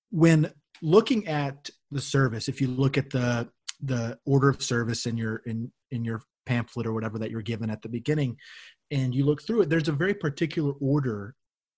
when 0.10 0.52
looking 0.82 1.28
at 1.28 1.70
the 1.92 2.02
service 2.02 2.48
if 2.48 2.62
you 2.62 2.68
look 2.68 2.98
at 2.98 3.10
the 3.10 3.50
the 3.82 4.18
order 4.26 4.50
of 4.50 4.62
service 4.62 5.06
in 5.06 5.18
your 5.18 5.38
in 5.46 5.72
in 5.92 6.04
your 6.04 6.22
pamphlet 6.46 6.88
or 6.88 6.94
whatever 6.94 7.20
that 7.20 7.30
you're 7.30 7.42
given 7.42 7.70
at 7.70 7.82
the 7.82 7.90
beginning 7.90 8.38
and 8.92 9.14
you 9.14 9.26
look 9.26 9.42
through 9.42 9.62
it 9.62 9.70
there's 9.70 9.90
a 9.90 9.94
very 9.94 10.14
particular 10.14 10.74
order 10.80 11.36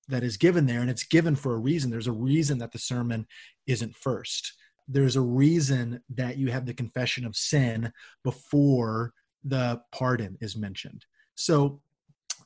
that 0.10 0.24
is 0.24 0.38
given 0.38 0.65
there 0.65 0.82
and 0.82 0.89
it's 0.89 1.04
given 1.04 1.36
for 1.36 1.54
a 1.54 1.60
reason. 1.60 1.89
There's 1.89 2.08
a 2.08 2.12
reason 2.12 2.58
that 2.58 2.72
the 2.72 2.80
sermon 2.80 3.28
isn't 3.67 3.95
first. 3.95 4.54
There's 4.88 5.15
a 5.15 5.22
reason 5.22 6.02
that 6.10 6.38
you 6.38 6.52
have 6.52 6.65
the 6.65 6.74
confession 6.74 7.26
of 7.26 7.36
sin 7.36 7.93
before 8.24 9.13
the 9.43 9.82
pardon 9.91 10.38
is 10.41 10.58
mentioned. 10.58 11.06
So 11.36 11.82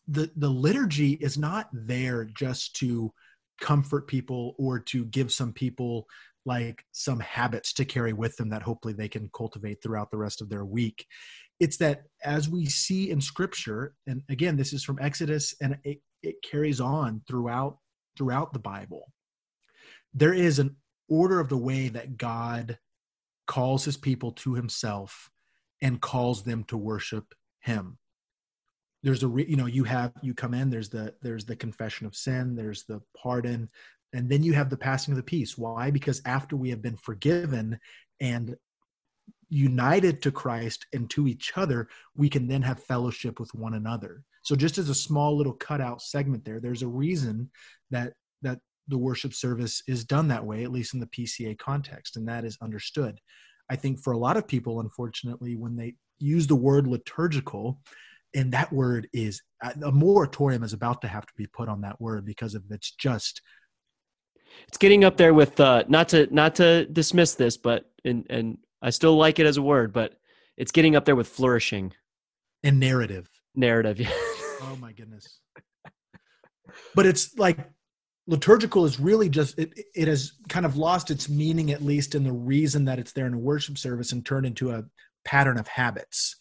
the 0.08 0.30
the 0.36 0.50
liturgy 0.50 1.14
is 1.14 1.38
not 1.38 1.70
there 1.72 2.26
just 2.26 2.76
to 2.76 3.14
comfort 3.62 4.08
people 4.08 4.56
or 4.58 4.80
to 4.80 5.06
give 5.06 5.32
some 5.32 5.54
people 5.54 6.08
like 6.46 6.84
some 6.92 7.22
habits 7.22 7.72
to 7.72 7.86
carry 7.86 8.12
with 8.12 8.36
them 8.36 8.50
that 8.50 8.62
hopefully 8.62 8.94
they 8.94 9.08
can 9.08 9.30
cultivate 9.34 9.82
throughout 9.82 10.12
the 10.12 10.18
rest 10.18 10.42
of 10.42 10.50
their 10.50 10.66
week. 10.66 11.06
It's 11.62 11.78
that 11.78 12.04
as 12.26 12.50
we 12.50 12.66
see 12.66 13.10
in 13.10 13.22
scripture 13.22 13.94
and 14.06 14.22
again 14.28 14.58
this 14.58 14.74
is 14.74 14.84
from 14.84 15.00
exodus 15.00 15.56
and 15.62 15.78
it, 16.24 16.42
carries 16.42 16.80
on 16.80 17.22
throughout 17.28 17.78
throughout 18.18 18.54
the 18.54 18.60
bible. 18.60 19.12
There 20.14 20.34
is 20.34 20.60
an 20.60 20.76
order 21.10 21.40
of 21.40 21.50
the 21.50 21.58
way 21.58 21.90
that 21.90 22.18
god 22.18 22.80
calls 23.46 23.86
his 23.86 23.98
people 23.98 24.32
to 24.32 24.54
himself 24.54 25.30
and 25.82 26.02
calls 26.02 26.44
them 26.44 26.64
to 26.66 26.78
worship 26.78 27.34
him. 27.60 27.98
There's 29.04 29.24
a 29.24 29.28
re, 29.28 29.46
you 29.48 29.58
know 29.58 29.66
you 29.66 29.84
have 29.84 30.14
you 30.22 30.34
come 30.34 30.54
in 30.54 30.70
there's 30.70 30.90
the 30.90 31.14
there's 31.22 31.46
the 31.46 31.56
confession 31.56 32.08
of 32.08 32.16
sin 32.16 32.56
there's 32.56 32.86
the 32.86 33.02
pardon 33.22 33.70
and 34.14 34.30
then 34.30 34.44
you 34.44 34.54
have 34.54 34.70
the 34.70 34.78
passing 34.78 35.12
of 35.12 35.18
the 35.18 35.24
peace. 35.24 35.58
Why? 35.58 35.90
Because 35.90 36.22
after 36.26 36.56
we 36.56 36.70
have 36.70 36.82
been 36.82 36.98
forgiven 36.98 37.80
and 38.22 38.56
united 39.50 40.22
to 40.22 40.32
Christ 40.32 40.86
and 40.94 41.10
to 41.12 41.28
each 41.28 41.54
other 41.56 41.90
we 42.16 42.30
can 42.30 42.48
then 42.48 42.62
have 42.62 42.84
fellowship 42.84 43.40
with 43.40 43.54
one 43.54 43.74
another 43.74 44.24
so 44.44 44.56
just 44.56 44.78
as 44.78 44.90
a 44.90 44.96
small 44.96 45.36
little 45.36 45.54
cutout 45.54 46.02
segment 46.02 46.46
there 46.46 46.60
there's 46.60 46.84
a 46.84 46.88
reason 46.88 47.50
that 47.90 48.14
that 48.42 48.60
the 48.88 48.98
worship 48.98 49.34
service 49.34 49.82
is 49.88 50.04
done 50.04 50.28
that 50.28 50.46
way 50.46 50.64
at 50.64 50.72
least 50.72 50.94
in 50.94 51.00
the 51.00 51.08
PCA 51.08 51.58
context 51.58 52.18
and 52.18 52.28
that 52.28 52.46
is 52.46 52.58
understood. 52.62 53.20
I 53.70 53.78
think 53.78 54.00
for 54.02 54.12
a 54.12 54.18
lot 54.18 54.38
of 54.38 54.48
people 54.48 54.82
unfortunately 54.82 55.56
when 55.56 55.76
they 55.76 55.96
use 56.20 56.48
the 56.48 56.56
word 56.56 56.86
liturgical 56.86 57.80
and 58.36 58.52
that 58.52 58.72
word 58.74 59.08
is 59.14 59.42
a 59.62 59.92
moratorium 59.92 60.64
is 60.64 60.74
about 60.74 61.02
to 61.02 61.08
have 61.08 61.26
to 61.26 61.34
be 61.38 61.48
put 61.48 61.70
on 61.70 61.82
that 61.82 62.00
word 62.02 62.26
because 62.26 62.56
of 62.56 62.64
it's 62.70 62.92
just 62.92 63.42
it's 64.68 64.78
getting 64.78 65.04
up 65.04 65.18
there 65.18 65.34
with 65.34 65.60
uh 65.60 65.84
not 65.88 66.10
to 66.10 66.28
not 66.34 66.56
to 66.56 66.86
dismiss 66.88 67.36
this 67.36 67.58
but 67.58 67.90
and 68.04 68.26
and 68.30 68.58
i 68.82 68.90
still 68.90 69.16
like 69.16 69.40
it 69.40 69.46
as 69.46 69.58
a 69.58 69.62
word 69.62 69.94
but 69.94 70.16
it's 70.58 70.72
getting 70.72 70.96
up 70.96 71.06
there 71.06 71.16
with 71.16 71.28
flourishing. 71.28 71.94
And 72.64 72.80
narrative. 72.80 73.28
Narrative 73.56 74.00
yeah 74.00 74.33
oh 74.72 74.76
my 74.78 74.92
goodness. 74.92 75.40
But 76.96 77.06
it's 77.06 77.38
like 77.38 77.58
liturgical 78.28 78.86
is 78.86 79.00
really 79.00 79.30
just 79.30 79.58
it, 79.60 79.74
it 79.96 80.08
has 80.08 80.34
kind 80.50 80.66
of 80.66 80.78
lost 80.78 81.12
its 81.12 81.28
meaning 81.30 81.72
at 81.72 81.84
least 81.84 82.16
in 82.16 82.24
the 82.24 82.32
reason 82.32 82.86
that 82.86 83.00
it's 83.00 83.12
there 83.12 83.28
in 83.28 83.34
a 83.34 83.40
worship 83.40 83.78
service 83.78 84.12
and 84.12 84.26
turned 84.26 84.46
into 84.46 84.72
a 84.72 84.84
pattern 85.26 85.58
of 85.58 85.68
habits. 85.68 86.38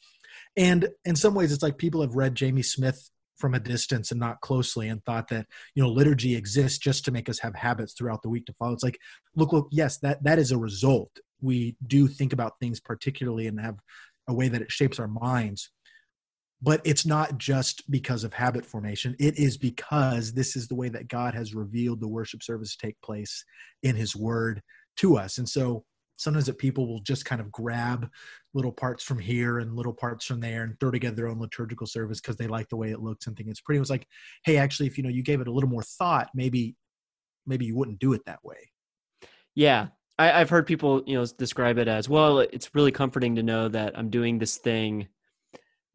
And 0.57 0.89
in 1.05 1.17
some 1.17 1.35
ways, 1.35 1.53
it's 1.53 1.63
like 1.63 1.79
people 1.79 2.03
have 2.03 2.15
read 2.15 2.35
Jamie 2.35 2.63
Smith 2.63 3.11
from 3.37 3.55
a 3.55 3.61
distance 3.61 4.11
and 4.11 4.21
not 4.21 4.41
closely 4.41 4.89
and 4.89 5.05
thought 5.05 5.29
that 5.29 5.47
you 5.75 5.83
know 5.83 5.89
liturgy 5.89 6.37
exists 6.37 6.79
just 6.79 7.05
to 7.05 7.11
make 7.11 7.29
us 7.29 7.41
have 7.41 7.55
habits 7.57 7.95
throughout 7.95 8.23
the 8.23 8.29
week 8.29 8.47
to 8.47 8.55
follow. 8.55 8.73
It's 8.73 8.85
like 8.85 8.99
look 9.35 9.53
look 9.53 9.69
yes 9.73 9.99
that 9.99 10.23
that 10.23 10.39
is 10.39 10.53
a 10.53 10.59
result. 10.59 11.11
We 11.41 11.77
do 11.85 12.07
think 12.07 12.33
about 12.33 12.61
things 12.61 12.79
particularly 12.79 13.49
and 13.49 13.59
have 13.61 13.79
a 14.29 14.35
way 14.35 14.49
that 14.49 14.63
it 14.63 14.71
shapes 14.71 15.01
our 15.01 15.09
minds 15.09 15.71
but 16.63 16.81
it's 16.85 17.05
not 17.05 17.39
just 17.39 17.91
because 17.91 18.25
of 18.25 18.33
habit 18.33 18.65
formation 18.65 19.15
it 19.19 19.39
is 19.39 19.57
because 19.59 20.33
this 20.33 20.57
is 20.57 20.69
the 20.69 20.75
way 20.75 20.89
that 20.89 21.09
god 21.09 21.35
has 21.35 21.55
revealed 21.55 22.01
the 22.01 22.09
worship 22.09 22.43
service 22.43 22.77
to 22.77 22.87
take 22.87 23.01
place 23.03 23.45
in 23.83 23.97
his 23.97 24.17
word 24.17 24.63
to 24.97 25.17
us 25.17 25.39
and 25.39 25.49
so 25.49 25.85
sometimes 26.23 26.47
that 26.47 26.59
people 26.59 26.87
will 26.87 27.01
just 27.01 27.25
kind 27.25 27.41
of 27.41 27.51
grab 27.51 28.09
little 28.55 28.73
parts 28.73 29.03
from 29.03 29.19
here 29.19 29.59
and 29.59 29.75
little 29.75 29.93
parts 29.93 30.25
from 30.25 30.41
there 30.41 30.63
and 30.63 30.79
throw 30.79 30.91
together 30.91 31.17
their 31.17 31.29
own 31.29 31.41
liturgical 31.41 31.87
service 31.87 32.21
because 32.21 32.37
they 32.37 32.47
like 32.47 32.69
the 32.69 32.77
way 32.77 32.91
it 32.91 33.01
looks 33.01 33.27
and 33.27 33.37
think 33.37 33.49
it's 33.49 33.61
pretty. 33.61 33.79
It 33.79 33.81
was 33.81 33.91
like, 33.91 34.07
hey, 34.45 34.57
actually, 34.57 34.87
if 34.87 34.97
you 34.97 35.03
know 35.03 35.11
you 35.11 35.23
gave 35.23 35.41
it 35.41 35.49
a 35.49 35.53
little 35.53 35.69
more 35.69 35.83
thought, 35.83 36.29
maybe 36.35 36.77
maybe 37.47 37.67
you 37.67 37.77
wouldn't 37.77 37.99
do 37.99 38.13
it 38.13 38.23
that 38.27 38.45
way. 38.45 38.71
Yeah. 39.55 39.89
I, 40.19 40.39
have 40.39 40.51
heard 40.51 40.67
people, 40.67 41.03
you 41.07 41.19
know, 41.19 41.27
describe 41.39 41.79
it 41.79 41.89
as 41.89 42.09
well, 42.09 42.39
it's 42.39 42.75
really 42.75 42.93
comforting 42.93 43.35
to 43.37 43.43
know 43.43 43.69
that 43.69 43.99
I'm 43.99 44.11
doing 44.11 44.39
this 44.39 44.59
thing 44.59 45.09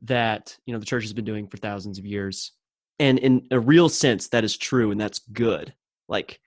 that, 0.02 0.58
you 0.66 0.74
know, 0.74 0.80
the 0.80 0.86
church 0.86 1.04
has 1.04 1.14
been 1.14 1.26
doing 1.26 1.48
for 1.48 1.58
thousands 1.58 1.98
of 1.98 2.06
years. 2.06 2.52
And 3.00 3.20
in 3.20 3.48
a 3.52 3.60
real 3.60 3.90
sense, 3.90 4.30
that 4.30 4.44
is 4.44 4.58
true 4.58 4.92
and 4.92 5.00
that's 5.00 5.20
good. 5.20 5.74
Like 6.08 6.40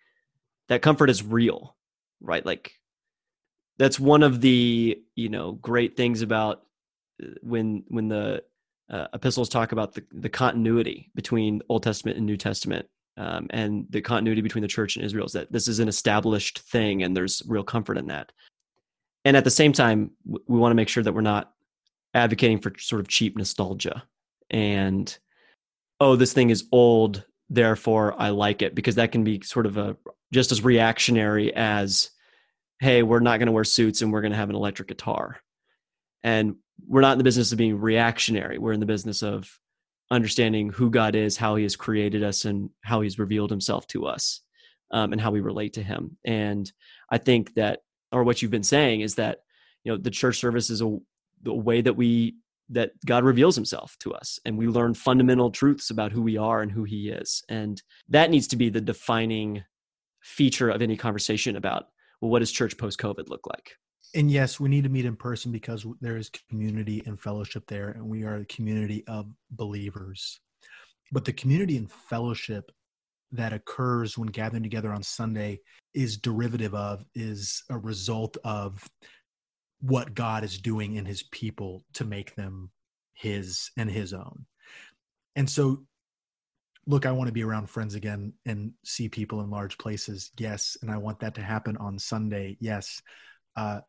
that 0.69 0.83
comfort 0.83 1.11
is 1.11 1.23
real, 1.23 1.77
right? 2.21 2.45
Like 2.45 2.73
that's 3.81 3.99
one 3.99 4.23
of 4.23 4.43
the 4.43 5.03
you 5.17 5.29
know 5.31 5.53
great 5.53 5.97
things 5.97 6.21
about 6.21 6.63
uh, 7.23 7.29
when 7.43 7.83
when 7.89 8.09
the 8.09 8.45
uh, 8.91 9.07
epistles 9.15 9.49
talk 9.49 9.73
about 9.73 9.95
the, 9.95 10.05
the 10.13 10.29
continuity 10.29 11.11
between 11.15 11.63
Old 11.69 11.83
Testament 11.83 12.19
and 12.19 12.27
New 12.27 12.37
Testament, 12.37 12.87
um, 13.17 13.47
and 13.51 13.87
the 13.91 14.03
continuity 14.03 14.43
between 14.43 14.63
the 14.63 14.69
church 14.69 14.97
and 14.97 15.05
Israel 15.05 15.27
is 15.27 15.33
that 15.33 15.51
this 15.51 15.67
is 15.67 15.79
an 15.79 15.89
established 15.89 16.59
thing, 16.61 17.03
and 17.03 17.17
there's 17.17 17.43
real 17.47 17.65
comfort 17.65 17.97
in 17.97 18.07
that. 18.09 18.33
And 19.25 19.37
at 19.37 19.45
the 19.45 19.51
same 19.51 19.73
time, 19.73 20.11
we 20.25 20.59
want 20.59 20.73
to 20.73 20.77
make 20.77 20.89
sure 20.89 21.03
that 21.03 21.13
we're 21.13 21.21
not 21.21 21.53
advocating 22.15 22.61
for 22.61 22.73
sort 22.79 23.01
of 23.01 23.09
cheap 23.09 23.37
nostalgia 23.37 24.05
and 24.51 25.17
oh, 26.01 26.17
this 26.17 26.33
thing 26.33 26.51
is 26.51 26.65
old, 26.73 27.25
therefore 27.49 28.15
I 28.19 28.31
like 28.31 28.63
it, 28.63 28.75
because 28.75 28.97
that 28.97 29.13
can 29.13 29.25
be 29.25 29.43
sort 29.43 29.67
of 29.67 29.77
a 29.77 29.97
just 30.33 30.53
as 30.53 30.65
reactionary 30.65 31.55
as 31.55 32.11
hey, 32.81 33.03
we're 33.03 33.21
not 33.21 33.39
going 33.39 33.47
to 33.47 33.53
wear 33.53 33.65
suits 33.65 34.01
and 34.01 34.11
we're 34.11 34.23
going 34.23 34.33
to 34.33 34.39
have 34.39 34.49
an 34.49 34.57
electric 34.57 34.89
guitar. 34.89 35.37
And 36.23 36.57
we're 36.87 37.03
not 37.03 37.13
in 37.13 37.19
the 37.19 37.25
business 37.25 37.53
of 37.53 37.59
being 37.59 37.79
reactionary. 37.79 38.57
We're 38.57 38.73
in 38.73 38.81
the 38.81 38.87
business 38.87 39.23
of 39.23 39.51
understanding 40.11 40.71
who 40.71 40.89
God 40.89 41.15
is, 41.15 41.37
how 41.37 41.57
He 41.57 41.65
has 41.65 41.77
created 41.77 42.23
us, 42.23 42.47
and 42.47 42.71
how 42.83 43.03
He's 43.03 43.19
revealed 43.19 43.51
Himself 43.51 43.87
to 43.89 44.07
us, 44.07 44.41
um, 44.91 45.13
and 45.13 45.21
how 45.21 45.31
we 45.31 45.41
relate 45.41 45.75
to 45.75 45.83
Him. 45.83 46.17
And 46.25 46.71
I 47.11 47.19
think 47.19 47.55
that, 47.55 47.81
or 48.13 48.25
what 48.25 48.41
you've 48.41 48.51
been 48.51 48.63
saying, 48.63 49.03
is 49.03 49.17
that 49.17 49.41
you 49.85 49.93
know 49.93 49.99
the 49.99 50.11
church 50.11 50.39
service 50.39 50.71
is 50.71 50.81
a 50.81 50.99
the 51.43 51.55
way 51.55 51.81
that 51.81 51.97
we 51.97 52.37
that 52.73 52.93
God 53.05 53.25
reveals 53.25 53.57
himself 53.57 53.97
to 53.99 54.13
us 54.15 54.39
and 54.45 54.57
we 54.57 54.69
learn 54.69 54.95
fundamental 54.95 55.51
truths 55.51 55.91
about 55.91 56.13
who 56.13 56.23
we 56.23 56.37
are 56.37 56.63
and 56.63 56.71
who 56.71 56.85
he 56.85 57.09
is. 57.09 57.43
And 57.49 57.83
that 58.09 58.31
needs 58.31 58.47
to 58.49 58.57
be 58.57 58.69
the 58.69 58.81
defining 58.81 59.65
feature 60.21 60.71
of 60.71 60.81
any 60.81 60.97
conversation 60.97 61.57
about 61.57 61.87
well, 62.21 62.31
what 62.31 62.41
does 62.41 62.53
church 62.53 62.77
post 62.77 62.99
COVID 62.99 63.29
look 63.29 63.47
like? 63.47 63.73
And 64.15 64.31
yes, 64.31 64.59
we 64.61 64.69
need 64.69 64.85
to 64.85 64.91
meet 64.91 65.05
in 65.05 65.17
person 65.17 65.53
because 65.53 65.87
there 66.01 66.17
is 66.17 66.31
community 66.49 67.03
and 67.07 67.21
fellowship 67.21 67.65
there, 67.67 67.91
and 67.91 68.05
we 68.05 68.25
are 68.25 68.37
a 68.37 68.45
community 68.47 69.05
of 69.07 69.27
believers. 69.53 70.41
But 71.13 71.25
the 71.25 71.33
community 71.33 71.77
and 71.77 71.91
fellowship 71.91 72.71
that 73.33 73.53
occurs 73.53 74.19
when 74.19 74.29
gathering 74.29 74.63
together 74.63 74.93
on 74.93 75.03
Sunday 75.03 75.61
is 75.95 76.17
derivative 76.17 76.75
of, 76.75 77.05
is 77.15 77.63
a 77.71 77.79
result 77.79 78.37
of 78.45 78.85
what 79.81 80.15
God 80.15 80.45
is 80.45 80.59
doing 80.59 80.95
in 80.97 81.07
his 81.07 81.23
people 81.23 81.85
to 81.95 82.05
make 82.05 82.35
them 82.35 82.71
his 83.15 83.71
and 83.77 83.91
his 83.91 84.13
own. 84.13 84.47
And 85.37 85.49
so, 85.49 85.85
look, 86.87 87.07
I 87.07 87.13
want 87.13 87.29
to 87.29 87.33
be 87.33 87.45
around 87.45 87.71
friends 87.71 87.95
again 87.95 88.33
and 88.47 88.73
see 88.85 89.09
people 89.09 89.41
in 89.43 89.51
large 89.51 89.79
places. 89.79 90.31
Yes. 90.39 90.77
And 90.83 90.91
I 90.91 90.97
want 90.97 91.21
that 91.21 91.35
to 91.37 91.43
happen 91.43 91.77
on 91.77 91.99
Sunday. 91.99 92.57
Yes. 92.61 93.01
Uh, 93.57 93.81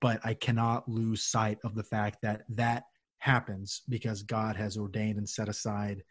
but 0.00 0.20
I 0.24 0.34
cannot 0.34 0.88
lose 0.88 1.22
sight 1.22 1.58
of 1.64 1.74
the 1.74 1.82
fact 1.82 2.18
that 2.22 2.42
that 2.50 2.84
happens 3.18 3.82
because 3.88 4.22
God 4.22 4.56
has 4.56 4.76
ordained 4.76 5.18
and 5.18 5.28
set 5.28 5.48
aside 5.48 6.02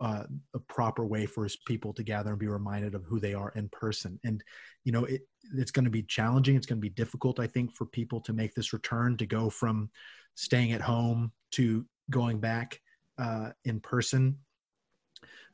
uh, 0.00 0.24
a 0.54 0.58
proper 0.58 1.06
way 1.06 1.26
for 1.26 1.44
his 1.44 1.56
people 1.66 1.92
to 1.94 2.02
gather 2.02 2.30
and 2.30 2.38
be 2.38 2.48
reminded 2.48 2.94
of 2.94 3.04
who 3.04 3.18
they 3.18 3.34
are 3.34 3.52
in 3.56 3.68
person. 3.70 4.18
And 4.24 4.42
you 4.84 4.92
know, 4.92 5.04
it, 5.04 5.22
it's 5.56 5.70
going 5.70 5.84
to 5.84 5.90
be 5.90 6.02
challenging. 6.02 6.56
It's 6.56 6.66
going 6.66 6.78
to 6.78 6.88
be 6.88 6.90
difficult, 6.90 7.40
I 7.40 7.46
think, 7.46 7.74
for 7.74 7.86
people 7.86 8.20
to 8.22 8.32
make 8.32 8.54
this 8.54 8.72
return 8.72 9.16
to 9.16 9.26
go 9.26 9.48
from 9.50 9.90
staying 10.34 10.72
at 10.72 10.80
home 10.80 11.32
to 11.52 11.86
going 12.10 12.40
back 12.40 12.80
uh, 13.18 13.50
in 13.64 13.80
person. 13.80 14.38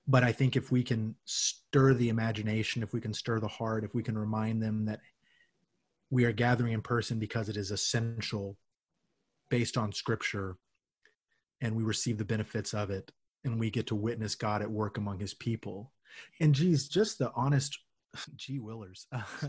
But 0.09 0.25
I 0.25 0.33
think 0.33 0.57
if 0.57 0.73
we 0.73 0.83
can 0.83 1.15
stir 1.25 1.95
the 1.95 2.09
imagination, 2.09 2.83
if 2.83 2.93
we 2.93 3.01
can 3.01 3.15
stir 3.15 3.39
the 3.39 3.49
heart, 3.49 3.85
if 3.85 3.95
we 3.95 4.03
can 4.03 4.19
remind 4.19 4.61
them 4.61 4.85
that 4.87 5.01
we 6.11 6.25
are 6.25 6.33
gathering 6.33 6.73
in 6.73 6.83
person 6.83 7.19
because 7.19 7.49
it 7.49 7.57
is 7.57 7.71
essential 7.71 8.57
based 9.49 9.79
on 9.79 9.93
scripture 9.93 10.57
and 11.61 11.77
we 11.77 11.85
receive 11.85 12.19
the 12.19 12.25
benefits 12.25 12.75
of 12.75 12.91
it 12.91 13.13
and 13.45 13.59
we 13.59 13.71
get 13.71 13.87
to 13.89 13.95
witness 13.95 14.35
God 14.35 14.63
at 14.63 14.71
work 14.71 14.99
among 14.99 15.19
his 15.19 15.35
people. 15.35 15.93
And 16.41 16.55
geez, 16.55 16.89
just 16.89 17.19
the 17.19 17.33
honest, 17.35 17.79
gee 18.37 18.59
willers, 18.59 19.07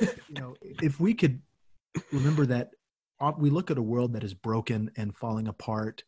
you 0.00 0.08
know, 0.30 0.54
if 0.60 1.00
we 1.00 1.14
could 1.14 1.40
remember 2.12 2.46
that 2.46 2.70
we 3.38 3.50
look 3.50 3.70
at 3.70 3.78
a 3.78 3.82
world 3.82 4.14
that 4.14 4.24
is 4.24 4.34
broken 4.34 4.90
and 4.96 5.16
falling 5.16 5.48
apart, 5.48 6.02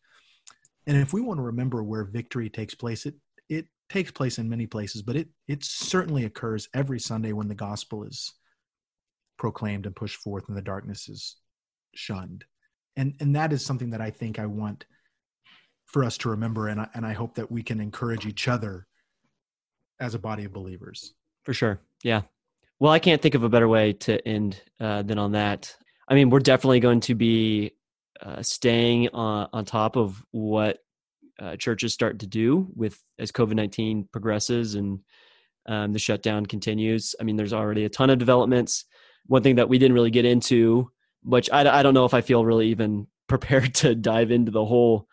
and 0.87 0.97
if 0.97 1.13
we 1.13 1.21
want 1.21 1.39
to 1.39 1.45
remember 1.45 1.83
where 1.83 2.05
victory 2.05 2.51
takes 2.51 2.75
place, 2.75 3.07
it 3.07 3.15
it 3.49 3.67
takes 3.89 4.11
place 4.11 4.39
in 4.39 4.49
many 4.49 4.67
places, 4.67 5.03
but 5.03 5.17
it 5.17 5.29
it 5.47 5.65
certainly 5.65 6.25
occurs 6.25 6.69
every 6.75 6.99
Sunday 6.99 7.33
when 7.33 7.49
the 7.49 7.55
gospel 7.55 8.05
is 8.05 8.33
proclaimed 9.39 9.87
and 9.87 9.97
pushed 9.97 10.17
forth 10.17 10.49
and 10.49 10.57
the 10.57 10.63
darkness 10.63 11.09
is 11.09 11.37
shunned. 11.95 12.45
And 12.97 13.15
and 13.21 13.35
that 13.37 13.53
is 13.53 13.65
something 13.65 13.91
that 13.91 14.01
I 14.01 14.11
think 14.11 14.39
I 14.39 14.47
want 14.47 14.85
for 15.95 16.03
us 16.03 16.19
to 16.19 16.29
remember 16.29 16.67
and 16.67 16.81
I, 16.81 16.89
and 16.93 17.07
I 17.07 17.13
hope 17.13 17.37
that 17.37 17.53
we 17.53 17.63
can 17.63 17.81
encourage 17.81 18.27
each 18.27 18.49
other 18.49 18.89
as 20.01 20.17
a 20.17 20.19
body 20.19 20.45
of 20.45 20.53
believers. 20.53 21.15
For 21.45 21.55
sure. 21.55 21.79
Yeah. 22.03 22.23
Well 22.81 22.91
i 22.91 22.99
can't 22.99 23.23
think 23.23 23.37
of 23.37 23.45
a 23.45 23.49
better 23.49 23.69
way 23.69 23.93
to 23.93 24.27
end 24.27 24.61
uh, 24.81 25.03
than 25.03 25.19
on 25.19 25.33
that. 25.33 25.73
I 26.09 26.15
mean 26.15 26.31
we're 26.31 26.41
definitely 26.41 26.81
going 26.81 26.99
to 27.03 27.15
be 27.15 27.77
uh, 28.21 28.43
staying 28.43 29.11
on, 29.11 29.49
on 29.53 29.65
top 29.65 29.95
of 29.97 30.21
what 30.33 30.79
uh, 31.39 31.55
churches 31.55 31.95
start 31.95 32.19
to 32.19 32.27
do 32.27 32.67
with 32.75 33.01
as 33.21 33.31
covid-19 33.31 34.11
progresses 34.11 34.75
and 34.75 34.99
um, 35.67 35.93
the 35.93 36.01
shutdown 36.01 36.45
continues. 36.45 37.15
I 37.21 37.23
mean 37.23 37.37
there's 37.37 37.53
already 37.53 37.85
a 37.85 37.89
ton 37.89 38.11
of 38.11 38.19
developments. 38.19 38.85
One 39.27 39.45
thing 39.45 39.57
that 39.57 39.69
we 39.69 39.79
didn't 39.79 39.95
really 39.95 40.11
get 40.11 40.25
into 40.25 40.91
which 41.23 41.49
i, 41.53 41.61
I 41.61 41.85
don't 41.85 41.95
know 41.95 42.05
if 42.05 42.15
i 42.15 42.21
feel 42.21 42.45
really 42.45 42.67
even 42.69 43.07
prepared 43.29 43.75
to 43.83 43.95
dive 43.95 44.33
into 44.33 44.51
the 44.51 44.65
whole 44.65 45.09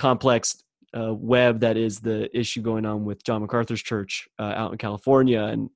complex 0.00 0.64
uh, 0.98 1.12
web 1.14 1.60
that 1.60 1.76
is 1.76 2.00
the 2.00 2.34
issue 2.36 2.62
going 2.62 2.86
on 2.86 3.04
with 3.04 3.22
John 3.22 3.42
MacArthur's 3.42 3.82
church 3.82 4.26
uh, 4.38 4.54
out 4.56 4.72
in 4.72 4.78
California 4.78 5.42
and 5.42 5.68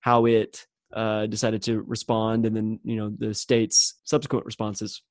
how 0.00 0.26
it 0.26 0.66
uh, 0.92 1.26
decided 1.26 1.62
to 1.62 1.82
respond 1.82 2.44
and 2.44 2.56
then 2.56 2.80
you 2.82 2.96
know 2.96 3.08
the 3.16 3.32
state's 3.32 3.94
subsequent 4.02 4.44
responses. 4.44 5.02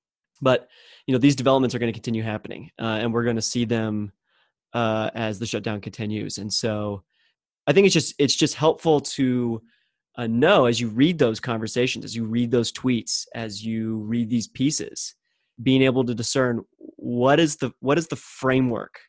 But 0.41 0.67
you 1.05 1.13
know 1.13 1.17
these 1.17 1.35
developments 1.35 1.73
are 1.73 1.79
going 1.79 1.93
to 1.93 1.97
continue 1.97 2.23
happening, 2.23 2.69
uh, 2.77 2.99
and 3.01 3.13
we're 3.13 3.23
going 3.23 3.37
to 3.37 3.41
see 3.41 3.63
them 3.63 4.11
uh, 4.73 5.09
as 5.15 5.39
the 5.39 5.45
shutdown 5.45 5.79
continues. 5.81 6.37
And 6.37 6.53
so 6.53 7.03
I 7.65 7.73
think 7.73 7.85
it's 7.85 7.93
just 7.93 8.15
it's 8.19 8.35
just 8.35 8.55
helpful 8.55 8.99
to 8.99 9.61
uh, 10.17 10.27
know 10.27 10.65
as 10.65 10.79
you 10.79 10.89
read 10.89 11.17
those 11.17 11.39
conversations, 11.39 12.03
as 12.03 12.15
you 12.15 12.25
read 12.25 12.51
those 12.51 12.71
tweets, 12.71 13.25
as 13.33 13.65
you 13.65 13.97
read 13.99 14.29
these 14.29 14.47
pieces, 14.47 15.15
being 15.63 15.81
able 15.81 16.03
to 16.05 16.13
discern 16.13 16.63
what 17.07 17.39
is 17.39 17.55
the 17.55 17.71
what 17.79 17.97
is 17.97 18.07
the 18.07 18.17
framework 18.17 18.99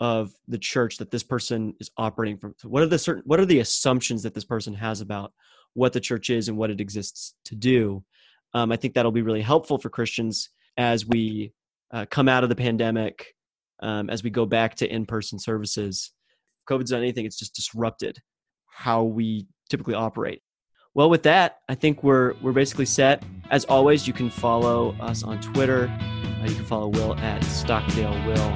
of 0.00 0.32
the 0.48 0.56
church 0.56 0.96
that 0.96 1.10
this 1.10 1.22
person 1.22 1.74
is 1.78 1.90
operating 1.98 2.38
from 2.38 2.54
what 2.64 2.82
are 2.82 2.86
the 2.86 2.98
certain 2.98 3.22
what 3.26 3.38
are 3.38 3.44
the 3.44 3.58
assumptions 3.58 4.22
that 4.22 4.32
this 4.32 4.46
person 4.46 4.72
has 4.72 5.02
about 5.02 5.34
what 5.74 5.92
the 5.92 6.00
church 6.00 6.30
is 6.30 6.48
and 6.48 6.56
what 6.56 6.70
it 6.70 6.80
exists 6.80 7.34
to 7.44 7.54
do 7.54 8.02
um, 8.54 8.72
i 8.72 8.76
think 8.76 8.94
that'll 8.94 9.12
be 9.12 9.20
really 9.20 9.42
helpful 9.42 9.76
for 9.76 9.90
christians 9.90 10.48
as 10.78 11.04
we 11.04 11.52
uh, 11.92 12.06
come 12.08 12.26
out 12.26 12.42
of 12.42 12.48
the 12.48 12.56
pandemic 12.56 13.34
um, 13.80 14.08
as 14.08 14.22
we 14.22 14.30
go 14.30 14.46
back 14.46 14.74
to 14.74 14.90
in-person 14.90 15.38
services 15.38 16.12
covid's 16.66 16.90
done 16.90 17.02
anything 17.02 17.26
it's 17.26 17.38
just 17.38 17.54
disrupted 17.54 18.16
how 18.66 19.02
we 19.02 19.46
typically 19.68 19.94
operate 19.94 20.40
well, 20.92 21.08
with 21.08 21.22
that, 21.22 21.60
I 21.68 21.76
think 21.76 22.02
we're 22.02 22.34
we're 22.42 22.50
basically 22.50 22.84
set. 22.84 23.22
As 23.52 23.64
always, 23.66 24.08
you 24.08 24.12
can 24.12 24.28
follow 24.28 24.96
us 24.98 25.22
on 25.22 25.40
Twitter. 25.40 25.88
Uh, 26.40 26.46
you 26.46 26.54
can 26.54 26.64
follow 26.64 26.88
Will 26.88 27.14
at 27.16 27.44
Stockdale 27.44 28.12
Will. 28.26 28.52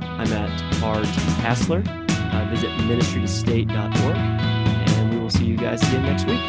I'm 0.00 0.32
at 0.32 0.82
R.G. 0.82 1.10
Hassler. 1.42 1.82
Uh, 1.86 2.46
visit 2.50 2.70
ministrytostate.org, 2.70 4.16
and 4.16 5.14
we 5.14 5.20
will 5.20 5.30
see 5.30 5.44
you 5.44 5.56
guys 5.56 5.82
again 5.88 6.02
next 6.04 6.26
week. 6.26 6.40